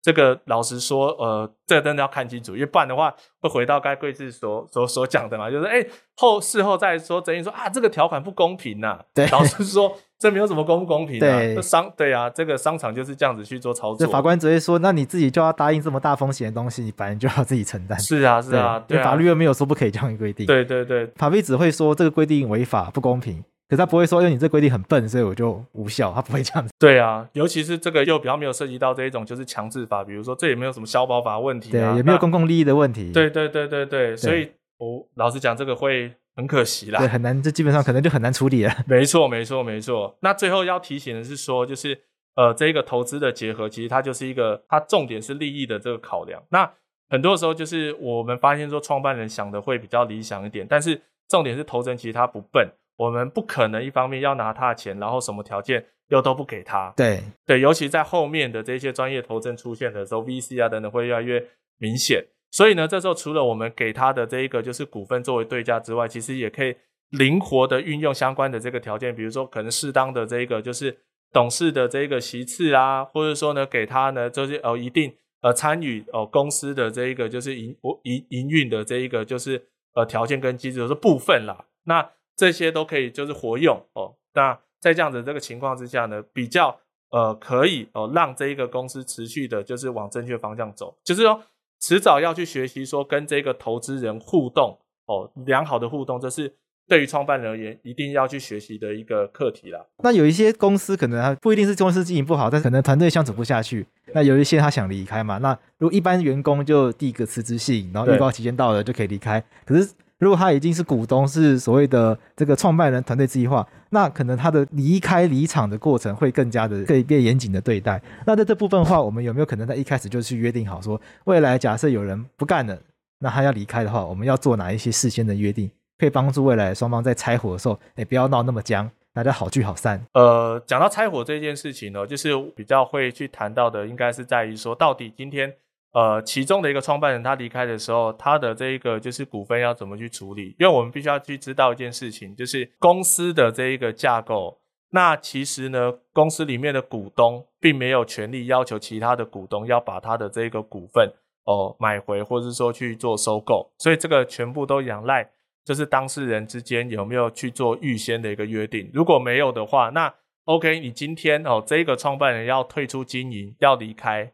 [0.04, 9.06] 这个老实说，呃，这个真的要看清楚，因为不然的话会回到该贵志所所所讲的嘛，就是哎后事后再说，等于说啊这个条款不公平呐、啊。
[9.14, 11.20] 对，老实说这没有什么公不公平啊。
[11.20, 14.08] 对，商对啊，这个商场就是这样子去做操作。
[14.08, 18.00] 法官只会说，那你自己就要答应这么大风险的东西，你反正就要自己承担。
[18.00, 20.46] 是啊是啊，对，对啊，法律又没有说不可以这样规定。
[20.46, 23.44] 对对对，法律只会说这个规定违法不公平。
[23.68, 26.12] 可是他不会说，因为你这规定很笨，所以我就无效。
[26.14, 26.74] 他不会这样子。
[26.78, 33.14] 对啊，尤其是这个又比较没有涉及到这一种就是强制法，比如说这也没有什么消保法问题、啊，对，也没有公共利益的问题。
[33.14, 37.00] 对对对对对，所以我老实讲，这个会很可惜啦。
[37.00, 38.74] 对，很难，这基本上可能就很难处理了。
[38.88, 40.18] 没错，没错，没错。
[40.22, 42.02] 那最后要提醒的是说，就是
[42.36, 46.42] 呃，这个投资的结合，其实它就是一个，它重点是利益的这个考量。
[46.50, 46.72] 那
[47.10, 52.70] 很多时候就是我们发现说，创办人想的会比较理想一点，但是重点是投资人其实他不笨。
[52.98, 56.94] 我们不可能一方面要拿他的钱，然后什么条件又都不给他。
[56.96, 61.44] 对对，尤其在后面的这些专业投资出现的时候，VC 啊等等会越来越
[61.80, 62.24] 明显。
[62.52, 66.76] 所以呢，这时候除了我们给他的这一个就是股份作为对价之外，其实也可以
[67.10, 71.00] 灵活的运用相关的这个条件，比如说可能适当的这一个就是
[71.32, 81.66] 董事的这个席次啊，或者说呢给他呢就是呃一定呃参与哦公司的这一个就是营营营运的这一个就是呃条件跟机制，就是部分啦。
[81.86, 84.16] 那这些都可以就是活用哦。
[84.34, 86.80] 那在这样的这个情况之下呢，比较
[87.12, 91.42] 呃可以哦让这一个公司持续的就是往正确方向走，就是说
[91.82, 96.54] 迟早要去学习说跟这个投资人互动哦，良好的互动，这是
[96.88, 99.84] 对于创办人而言一定要去学习的一个课题啦。
[100.04, 103.86] 那有一些公司可能他不一定是公司经营不好，但是可能团队相处不下去。
[104.14, 109.44] 那有一些他想离开嘛，那如果一般员工就递个辞职信，然后预告期间到了就可以离开。
[109.66, 109.90] 可是
[110.20, 118.02] 如果他已经是股东，是所谓的这个创办人团队计划，那可能他的离开离场的过程会更加的可以被严谨的对待。
[118.26, 122.80] 那在这部分的话，我们有没有可能在一开始就去约定好说，未来假设有人不干了，
[123.20, 130.02] 那他要离开的话，我们要做哪一些事先的约定，可以帮助未来双方在拆伙的时候，哎，不要闹那么僵，大家好聚好散。
[130.14, 135.54] 呃，讲到拆伙这件事情呢，就是比较会去谈到的，应该是在于说，到底今天。
[135.94, 140.56] 呃，其中的一个创办人他离开的时候，他的这一个就是股份要怎么去处理？
[140.58, 144.62] 因为我们必须要去知道一件事情，就是公司的这一个架构。
[144.92, 151.12] 那其实呢，公司里面的股东并没有权利要求其他的股东要把他的这个股份
[151.46, 153.70] 哦买回，或者是说去做收购。
[153.78, 155.30] 所以这个全部都仰赖
[155.66, 158.90] 就是当事人之间有没有去做预先的一个约定。
[158.94, 160.14] 如果没有的话，那
[160.46, 164.32] OK，你今天哦这个创办人要退出经营，要离开。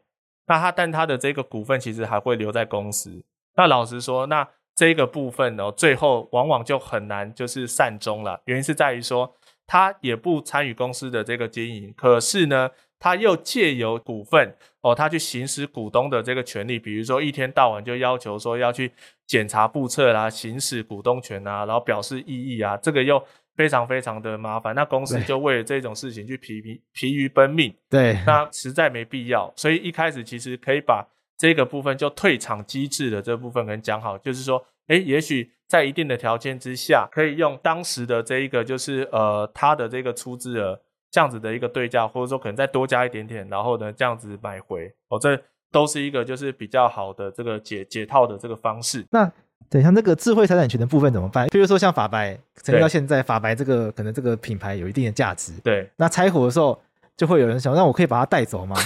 [0.48, 3.22] 那他但他的这个股份其实还会留在公司。
[3.54, 8.40] 那老实说，那这个部分呢，最后往往就很难就是善终了。
[8.46, 9.34] 原因是在于说，
[9.66, 18.92] 他也不参与公司的这个经营，可是呢，他又借由股份哦，他去行使股东的这个权利，比如说一天到晚就要求说要去
[19.26, 23.22] 检查簿册啦，行使股东权啊，然后表示异议啊，这个又
[23.58, 24.74] 非常非常的麻烦。
[24.74, 27.74] 那公司就为了这种事情去疲疲疲于奔命。
[27.90, 29.52] 对，那实在没必要。
[29.56, 31.06] 所以一开始其实可以把
[31.36, 40.80] 这个部分就退场机制的这部分跟讲好，就是说，诶，也许在一定的条件之下，可以用当时的这一个就是呃他的这个出资额
[41.10, 45.38] 这样子的一个对价，或者说可能再多加一点点，然后呢这样子买回哦这。
[45.70, 49.04] 都是一个就是比较好的这个解解套的这个方式。
[49.10, 49.30] 那
[49.70, 51.46] 等一下那个智慧财产权的部分怎么办？
[51.48, 55.52] 比如说像法白，成立到现在，法白这个可能这个品牌有一定的价值。
[55.62, 55.90] 对。
[55.96, 56.80] 那拆伙的时候，
[57.16, 58.76] 就会有人想，那我可以把它带走吗？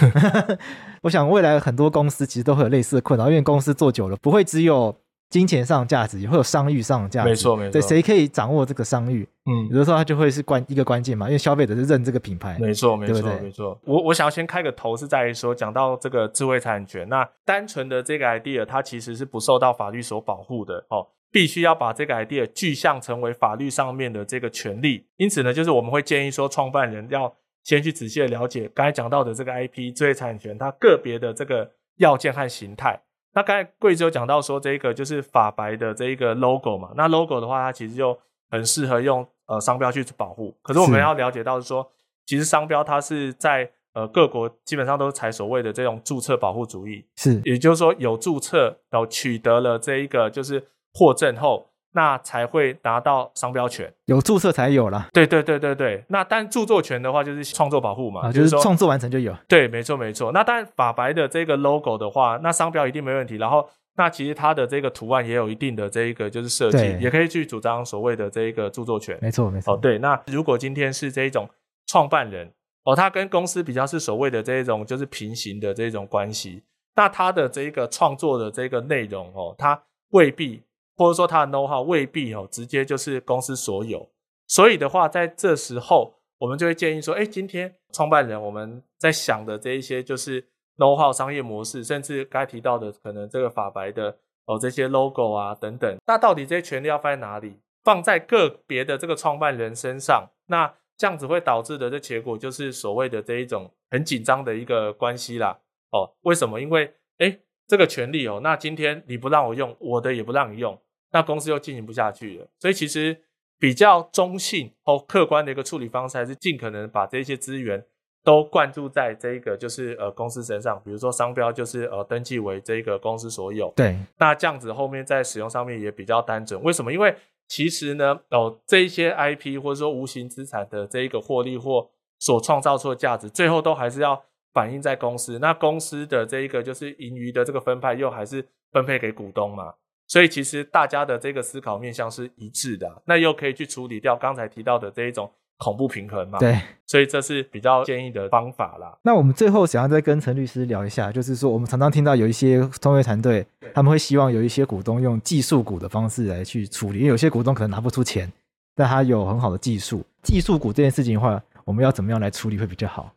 [1.03, 4.97] 我想未来很多公司其实都会有类似的困扰，因为公司做久了，不会只有。
[5.33, 7.73] 金钱上的价值也会有商誉上的价值，没错没错。
[7.73, 9.27] 对，谁可以掌握这个商誉？
[9.47, 12.59] 嗯，有的时候它就会是关一个关键嘛，因为消费者是认这个品牌。
[12.61, 13.81] 没错没错没错。
[13.87, 25.07] 我我想要先开个头，是在于说，讲到这个智慧财产权，那单纯的这个 idea 它其实是不受到法律所保护的哦，必须要把这个 idea 具象成为法律上面的这个权利。
[25.17, 33.01] 因此呢，就是我们会建议说，创办人要先去仔细的了解刚才讲到的这个 IP 智慧财产权它个别的这个要件和形态。
[33.35, 38.19] 那刚才贵州讲到说，这个就是法白的这一个 logo 嘛，那 logo 的话，它其实就
[38.51, 40.55] 很适合用呃商标去保护。
[40.63, 41.91] 可是我们要了解到是说，
[42.27, 51.69] 其实商标它是在呃各国基本上都是采所谓的这种注册保护主义，是，也就是说有注册，然后取得了这一个就是获证后。
[51.95, 55.09] 那才会拿到商标权，有注册才有啦。
[55.13, 56.05] 对对对对对。
[56.09, 59.37] 那但著作权的话，就是创作保护嘛，啊、就是创作完成就有。
[59.47, 60.33] 对，没错没错。
[60.33, 63.37] 那但法白的这个 logo 的话，那商标一定没问题。
[63.37, 69.19] 然后，那其实它的这个图案也有一定的这一个就是设计，也可以去主张所谓的这一个著作权。
[69.21, 69.75] 没错没错。
[69.75, 69.99] 哦，对。
[69.99, 71.47] 那如果今天是这一种
[71.87, 72.51] 创办人
[72.85, 76.63] 哦，他跟公司比较是所谓的这一种就是平行的这种关系，
[76.97, 79.83] 那他的这一个创作的这个内容哦，他
[80.13, 80.63] 未必。
[80.97, 84.11] 或者说他的 know how 未必哦，直接就是公司所有，
[84.47, 90.43] 所以的话，在这时候我们就会建议说，哎，今天创办人我们在想的这一些就是
[90.77, 94.17] know how 商业模式，甚至该提到的可能这个法白的
[94.47, 97.57] 哦这些 logo 啊等等，那到底这些权利要放在哪里？
[97.85, 105.59] 放在个别的这个创办人身上，那这样子会导致的这结果就是所谓的这一种很紧张的一个关系啦。
[105.91, 106.61] 哦，为什么？
[106.61, 107.39] 因为哎。
[107.73, 110.79] 这个权利哦，那今天你不让我用，我的也不让你用，
[111.11, 112.47] 那公司又进行不下去了。
[112.59, 113.19] 所以其实
[113.59, 117.83] 比较中性哦客观的一个处理方式，还是尽可能把这些资源
[118.23, 120.79] 都灌注在这个就是呃公司身上。
[120.85, 126.63] 比如说商标就是呃登记为这个公司所有，对，那这样子后面在使用上面也比较单纯。
[126.63, 126.93] 为什么？
[126.93, 127.17] 因为
[127.49, 134.23] 其实呢，哦这一些 IP 或者说无形资产的这一个获利或所创造出的价值，最后都还是要。
[134.53, 139.75] 反映在公司，那公司的这一个就是盈余的这个分派，又还是分配给股东嘛？
[140.09, 146.39] 所以其实大家的这个思考面向是一致的，啊，那又可以去处理掉刚才提到的这一种恐怖平衡嘛？
[146.39, 148.99] 对，所以这是比较建议的方法啦。
[149.03, 158.31] 那我们最后想要再跟陈律师聊一下，就是说我们常常听到有一些创业团队，他们会希望有一些股东用技术股的方式来去处理，因为有些股东可能拿不出钱，
[158.75, 163.15] 但他有很好的技术，技术股这件事情的话，我们要怎么样来处理会比较好？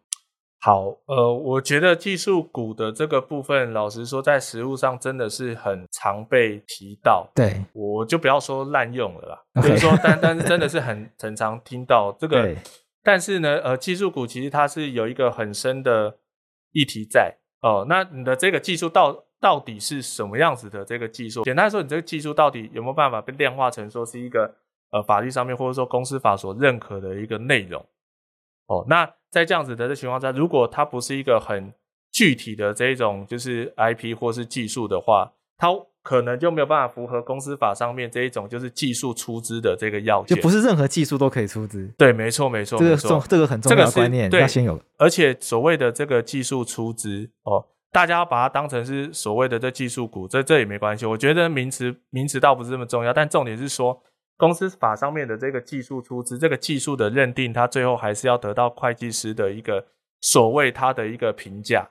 [0.65, 7.29] 好，呃，我觉得技术股的这个部分，老实说，在实务上真的是很常被提到。
[7.35, 12.55] 对，我就不要说滥用了啦，就是说，但但是真的是很很常听到这个。
[13.03, 16.17] 但是呢，呃，技术股其实它是有一个很深的
[16.71, 17.85] 议题在哦，呃。
[17.87, 21.43] 那你的这个技术到到底是什么样子的这个技术？
[21.43, 24.51] 简单说，你这个技术到底有没有办法被量化成说是一个
[24.89, 27.85] 呃法律上面或者说公司法所认可的一个内容？
[28.67, 29.09] 哦，那。
[29.31, 31.73] 在这样子的这情况下，如果它不是一个很
[32.13, 35.67] 具体的这一种就是 IP 或是技术的话，它
[36.01, 40.37] 可能就没有办法符合公司法上面这一种就是技术出资的这个要件。
[40.37, 41.85] 就不是任何技术都可以出资。
[41.97, 44.81] 对，没错，没错，这个重，这个很重要的观念，这个、要先有。
[44.97, 51.05] 而且所谓的这个技术出资哦，大家要把它当成是所谓的这技术股，这这也没关系。
[51.05, 54.01] 我觉得名词名词倒不是这么重要，但重点是说。
[54.37, 59.85] 公司法上面的这个技术出资，这个技术的认定，它最后还是要得到会计师的一个
[60.21, 61.89] 所谓他的一个评价。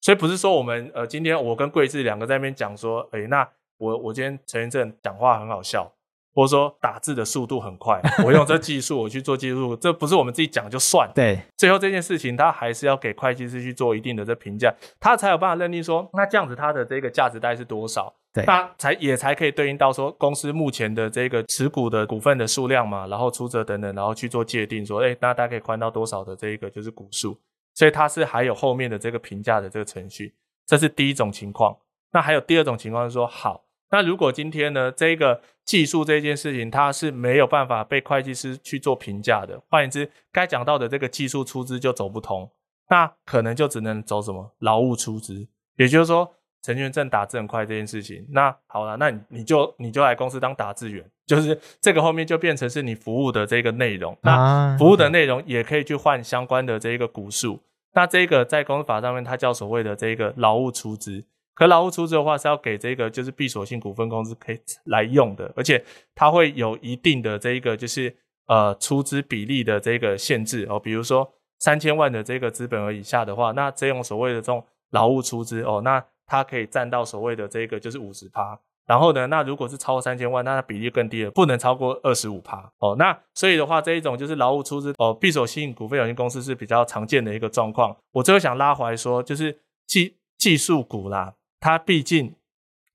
[0.00, 5.92] 所以不是说我们呃，今天我跟贵志两个在那边讲说，诶，那我我今天陈先生讲话很好笑，
[6.34, 11.10] 或者说打字的速度很快，我用这技术我去做技术，这不是我们自己讲就算。
[11.14, 18.14] 对，最后这件事情他还是要给会计师去做一定的这评价，他才有办法认定说，那这样子它的这个价值大概是多少。
[18.46, 27.36] 那才也才可以对应到说公司目前的这个持股的股份的数量嘛，然后出责等等，然后去做界定说，哎，那大概可以宽到多少的这一个就是股数，
[27.74, 30.34] 所以它是还有后面的这个评价的这个程序，
[30.66, 31.76] 这是第一种情况。
[32.12, 42.48] 那还有第二种情况是说，好，那如果今天呢，这个技术这件事情它是没有办法被会计师去做评价的，换言之，该讲到的这个技术出资就走不通，
[42.88, 46.34] 那可能就只能走什么劳务出资，也就是说。
[46.62, 57.60] 陈全正打字很快这件事情，那好了，那你你就你就来公司当打字员，就是这个后面就变成是你服务的这个内容，那服务的内容也可以去换相关的这个股数，
[57.94, 65.84] 那这个在公司法上面它叫所谓的这个劳务出资，可劳务出资的话是要给这个就是闭锁性股份公司可以来用的，而且
[66.14, 68.14] 它会有一定的这一个就是
[68.46, 82.94] 呃出资比例的这个限制哦，比如说三千万的这个资本额以下的话，那这种所谓的这种劳务出资哦，那它可以占到所谓的这个就是五十趴，然后呢，那如果是超过三千万，那它比例更低了，不能超过二十五趴哦。
[82.96, 87.96] 那所以的话，这一种就是劳务出资哦，闭锁性股份有限公司是比较常见的一个状况。
[88.12, 92.34] 我最后想拉回来说，就是技技术股啦，它毕竟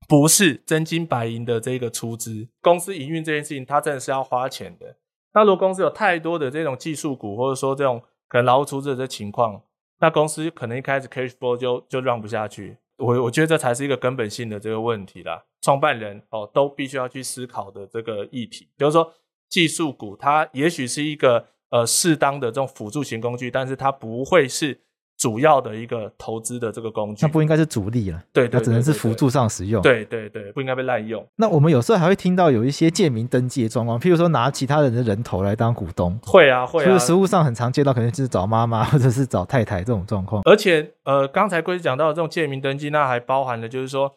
[0.08, 4.98] 不是真金白银的这个出资，公司营运这件事情，它真的是要花钱的。
[5.34, 9.64] 那如果公司有太多的这种技术股，或者说这种可能劳务出资的这情况，
[10.00, 12.78] 那公司可能一开始 cash flow 就就让不下去。
[13.04, 19.14] 我我觉得这才是一个根本性的这个问题啦，创办人哦都必须要去思考的这个议题，比如说
[19.50, 24.82] 技术股它也许是一个呃适当的这种辅助型工具，但是它不会是。
[25.24, 31.26] 主要的一个投资的这个工具，那不应该是主力了，对，对，对，对，对，它只能是辅助上使用，对对对，不应该被滥用。
[31.38, 40.42] 那我们有时候还会听到有一些借名登记的状况，譬如说拿其他人的人头来当股东，会啊会啊，就是实务上很常见到，可能就是找妈妈或者是找太太这种状况。
[40.44, 44.12] 而且呃，刚才龟讲到的这种借名登记，那还包含了就是说，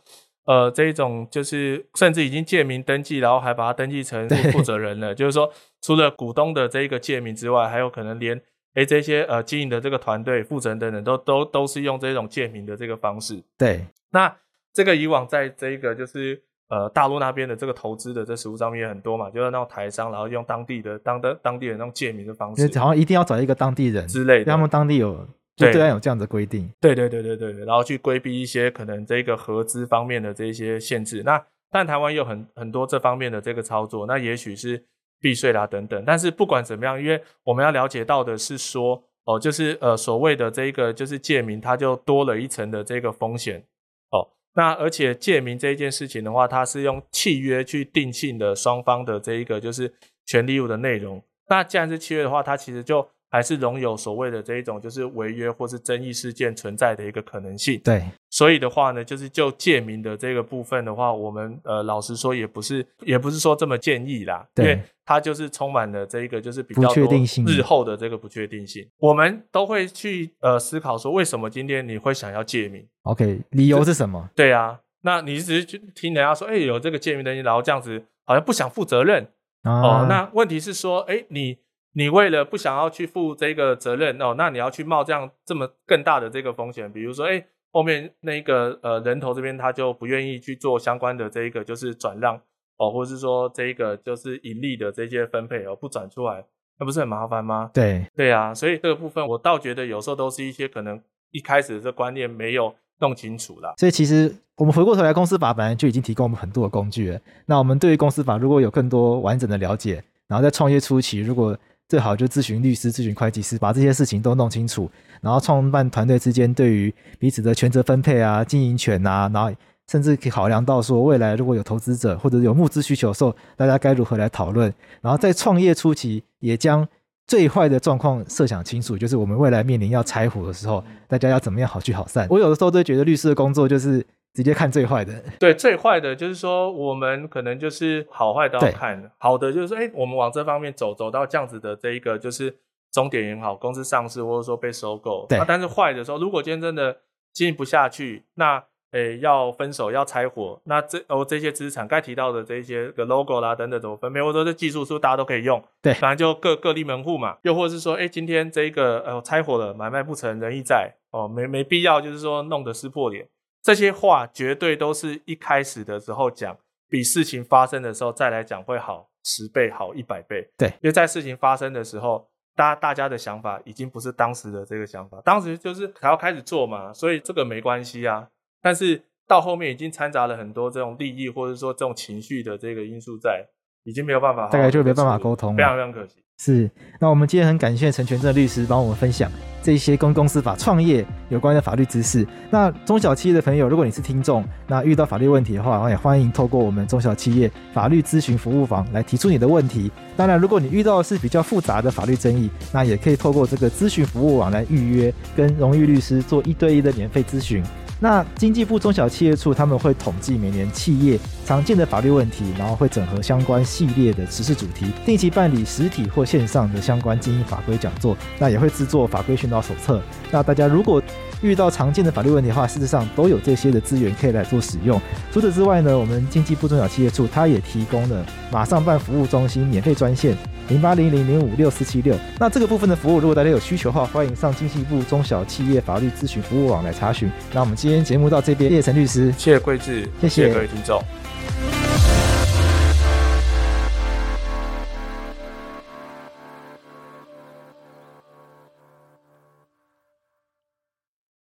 [0.47, 8.43] 呃，这一种就是甚至已经借名登记，然后还把它登记成负责人了，就是说，除了股东的这一个借名之外，还有可能连。
[8.77, 13.43] 诶，这些呃经营的这个团队、负责人等等，都都都是用这种借名的这个方式。
[13.57, 14.37] 对，那
[14.75, 26.71] 这个以往在这个就是呃大陆那边的这个投资的这实物上面也很多嘛，就是那种台商，然后用当地的当的当地人那种借名的方式，好像一定要找一个当地人之类的，他们当地有就对岸有这样的规定。
[26.79, 31.23] 对对对对对对，然后去规避一些可能这个合资方面的这些限制。
[31.25, 34.85] 那但台湾有很很多这方面的这个操作，那也许是。
[35.21, 43.65] 避税啦等等，但是不管怎么样，因为我们要了解到的是说，哦，就是呃所谓的这个就是借名，它就多了一层的这个风险
[44.11, 44.29] 哦。
[44.55, 49.93] 那而且借名这一件事情的话，它是用契约去定性的双方的这一个就是
[50.27, 51.23] 权利义务的内容。
[51.49, 53.09] 那既然是契约的话，它其实就。
[53.29, 57.79] 还是容有所谓的这一种就是违约或是争议事件存在的一个可能性。
[57.85, 58.03] 对，
[58.37, 67.11] 所以的话呢，就是就借名的这个部分的话，我们呃老实说也不是也不是说这么建议啦，对，因为它就是充满了这一个就是比较多
[67.47, 68.87] 日后的这个不确定性。
[68.99, 74.29] 我们都会去呃思考说，为什么今天你会想要借名？OK，理由是什么？
[74.37, 79.27] 对啊，那你只是去听人家说，哎、欸，有这个借名登记，然后这样子好像不想负责任、
[79.63, 80.07] 啊、哦。
[80.11, 81.57] 那问题是说，哎、欸，你。
[81.99, 87.43] 你为了不想要去负这个责任哦，那你要去冒这样这么更大的这个风险，比如说，哎，
[87.77, 92.35] 后面那个呃人头这边他就不愿意去做相关的这一个就是转让
[92.79, 96.43] 哦，或者是说这一个就是盈利的这些分配哦，不转出来，
[96.79, 97.71] 那不是很麻烦吗？
[97.75, 100.99] 对对啊，所以这个部分我倒觉得有时候都是一些可能
[101.33, 103.75] 一开始的这观念没有弄清楚啦。
[103.77, 107.21] 所以其实我们回过头来，公司法本来就已经提供我们很多的工具了。
[107.45, 111.55] 那我们对于公司法如果有更多完整的了解，然后在创业初期如果
[111.89, 114.91] 最好就咨询律师、咨询会计师，把这些事情都弄清楚。
[115.21, 119.51] 然后创办团队之间对于彼此的权责分配啊、经营权啊，然后
[119.91, 124.73] 甚至可以考量到说未来如果有投资者或者有募资需求的时候，大家该如何来讨论。
[125.01, 126.87] 然后在创业初期，也将
[127.27, 132.27] 最坏的状况设想清楚，就是我们未来面临要拆伙的时候，大家要怎么样好聚好散。
[132.31, 134.05] 我有的时候都觉得律师的工作就是。
[134.37, 139.11] 直接看最坏的，对，最坏的就是说，我们可能就是好坏都要看。
[139.17, 142.55] 好的就是说，哎，我们往这方面走，走到这样子的这一个就是
[142.93, 145.25] 终点也好，公司上市或者说被收购。
[145.27, 145.39] 对。
[145.39, 146.99] 啊、但是坏的时候，如果今天真的
[147.33, 148.63] 经营不下去，那
[148.93, 155.65] 诶要分手要拆伙，那这哦这些资产该提到的这些个 logo 啦等等怎么分配，或者说这技术是不是大家都可以用？
[155.81, 157.39] 对，反正就各各立门户嘛。
[157.41, 163.27] 又或者是说，哎，今天这一个呃拆伙了，买卖不成仁义在哦，没没必要就是说弄得撕破脸。
[163.67, 166.57] 这些话绝对都是一开始的时候讲，
[166.89, 170.49] 比事情发生的时候再来讲会好十倍，好一百倍。
[170.57, 178.29] 对，因为在事情发生的时候，大家大家的想法已经不是当时的这个想法，当时就是还要开始做嘛，所以这个没关系啊。
[178.63, 183.45] 但是到后面已经掺杂了很多这种利益或者说这种情绪的这个因素在，
[183.87, 186.15] 已经没有办法好好，大概就没办法沟通，非常非常可惜。
[186.39, 186.71] 是，
[187.01, 189.31] 那我们今天很感谢陈全正律师帮我们分享。
[189.63, 192.27] 这些跟公司法创业有关的法律知识。
[192.51, 199.91] 那中小企业的朋友，如果你是听众，那遇到法律问题的话，也欢迎透过我们中小企业法律咨询服务房来提出你的问题。
[200.17, 207.63] 当然，如果你遇到的是比较复杂的法律争议，那也可以透过这个咨询服务网来预约，跟荣誉律师做一对一的免费咨询。
[207.99, 218.15] 那经济部中小企业处他们会统计每年企业常见的法律问题，然后会整合相关系列的时事主题，定期办理实体或线上的相关经营法规讲座。
[218.39, 220.03] 那也会制作法规训导手册。
[220.31, 221.03] 那大家如果
[221.41, 225.01] 遇到常见的法律问题的话，事实上都有这些的资源可以来做使用。
[225.33, 230.37] 除此之外呢，我们经济部中小企业处它也提供了马上办服务中心免费专线
[230.69, 232.15] 零八零零零五六四七六。
[232.39, 237.31] 那这个部分的服务，如果大家有需求的话，欢迎上经济部中小企业法律咨询服务网来查询。
[237.53, 241.03] 那我们今天节目到这边，谢谢陈律师，谢谢桂志，谢谢各位听众。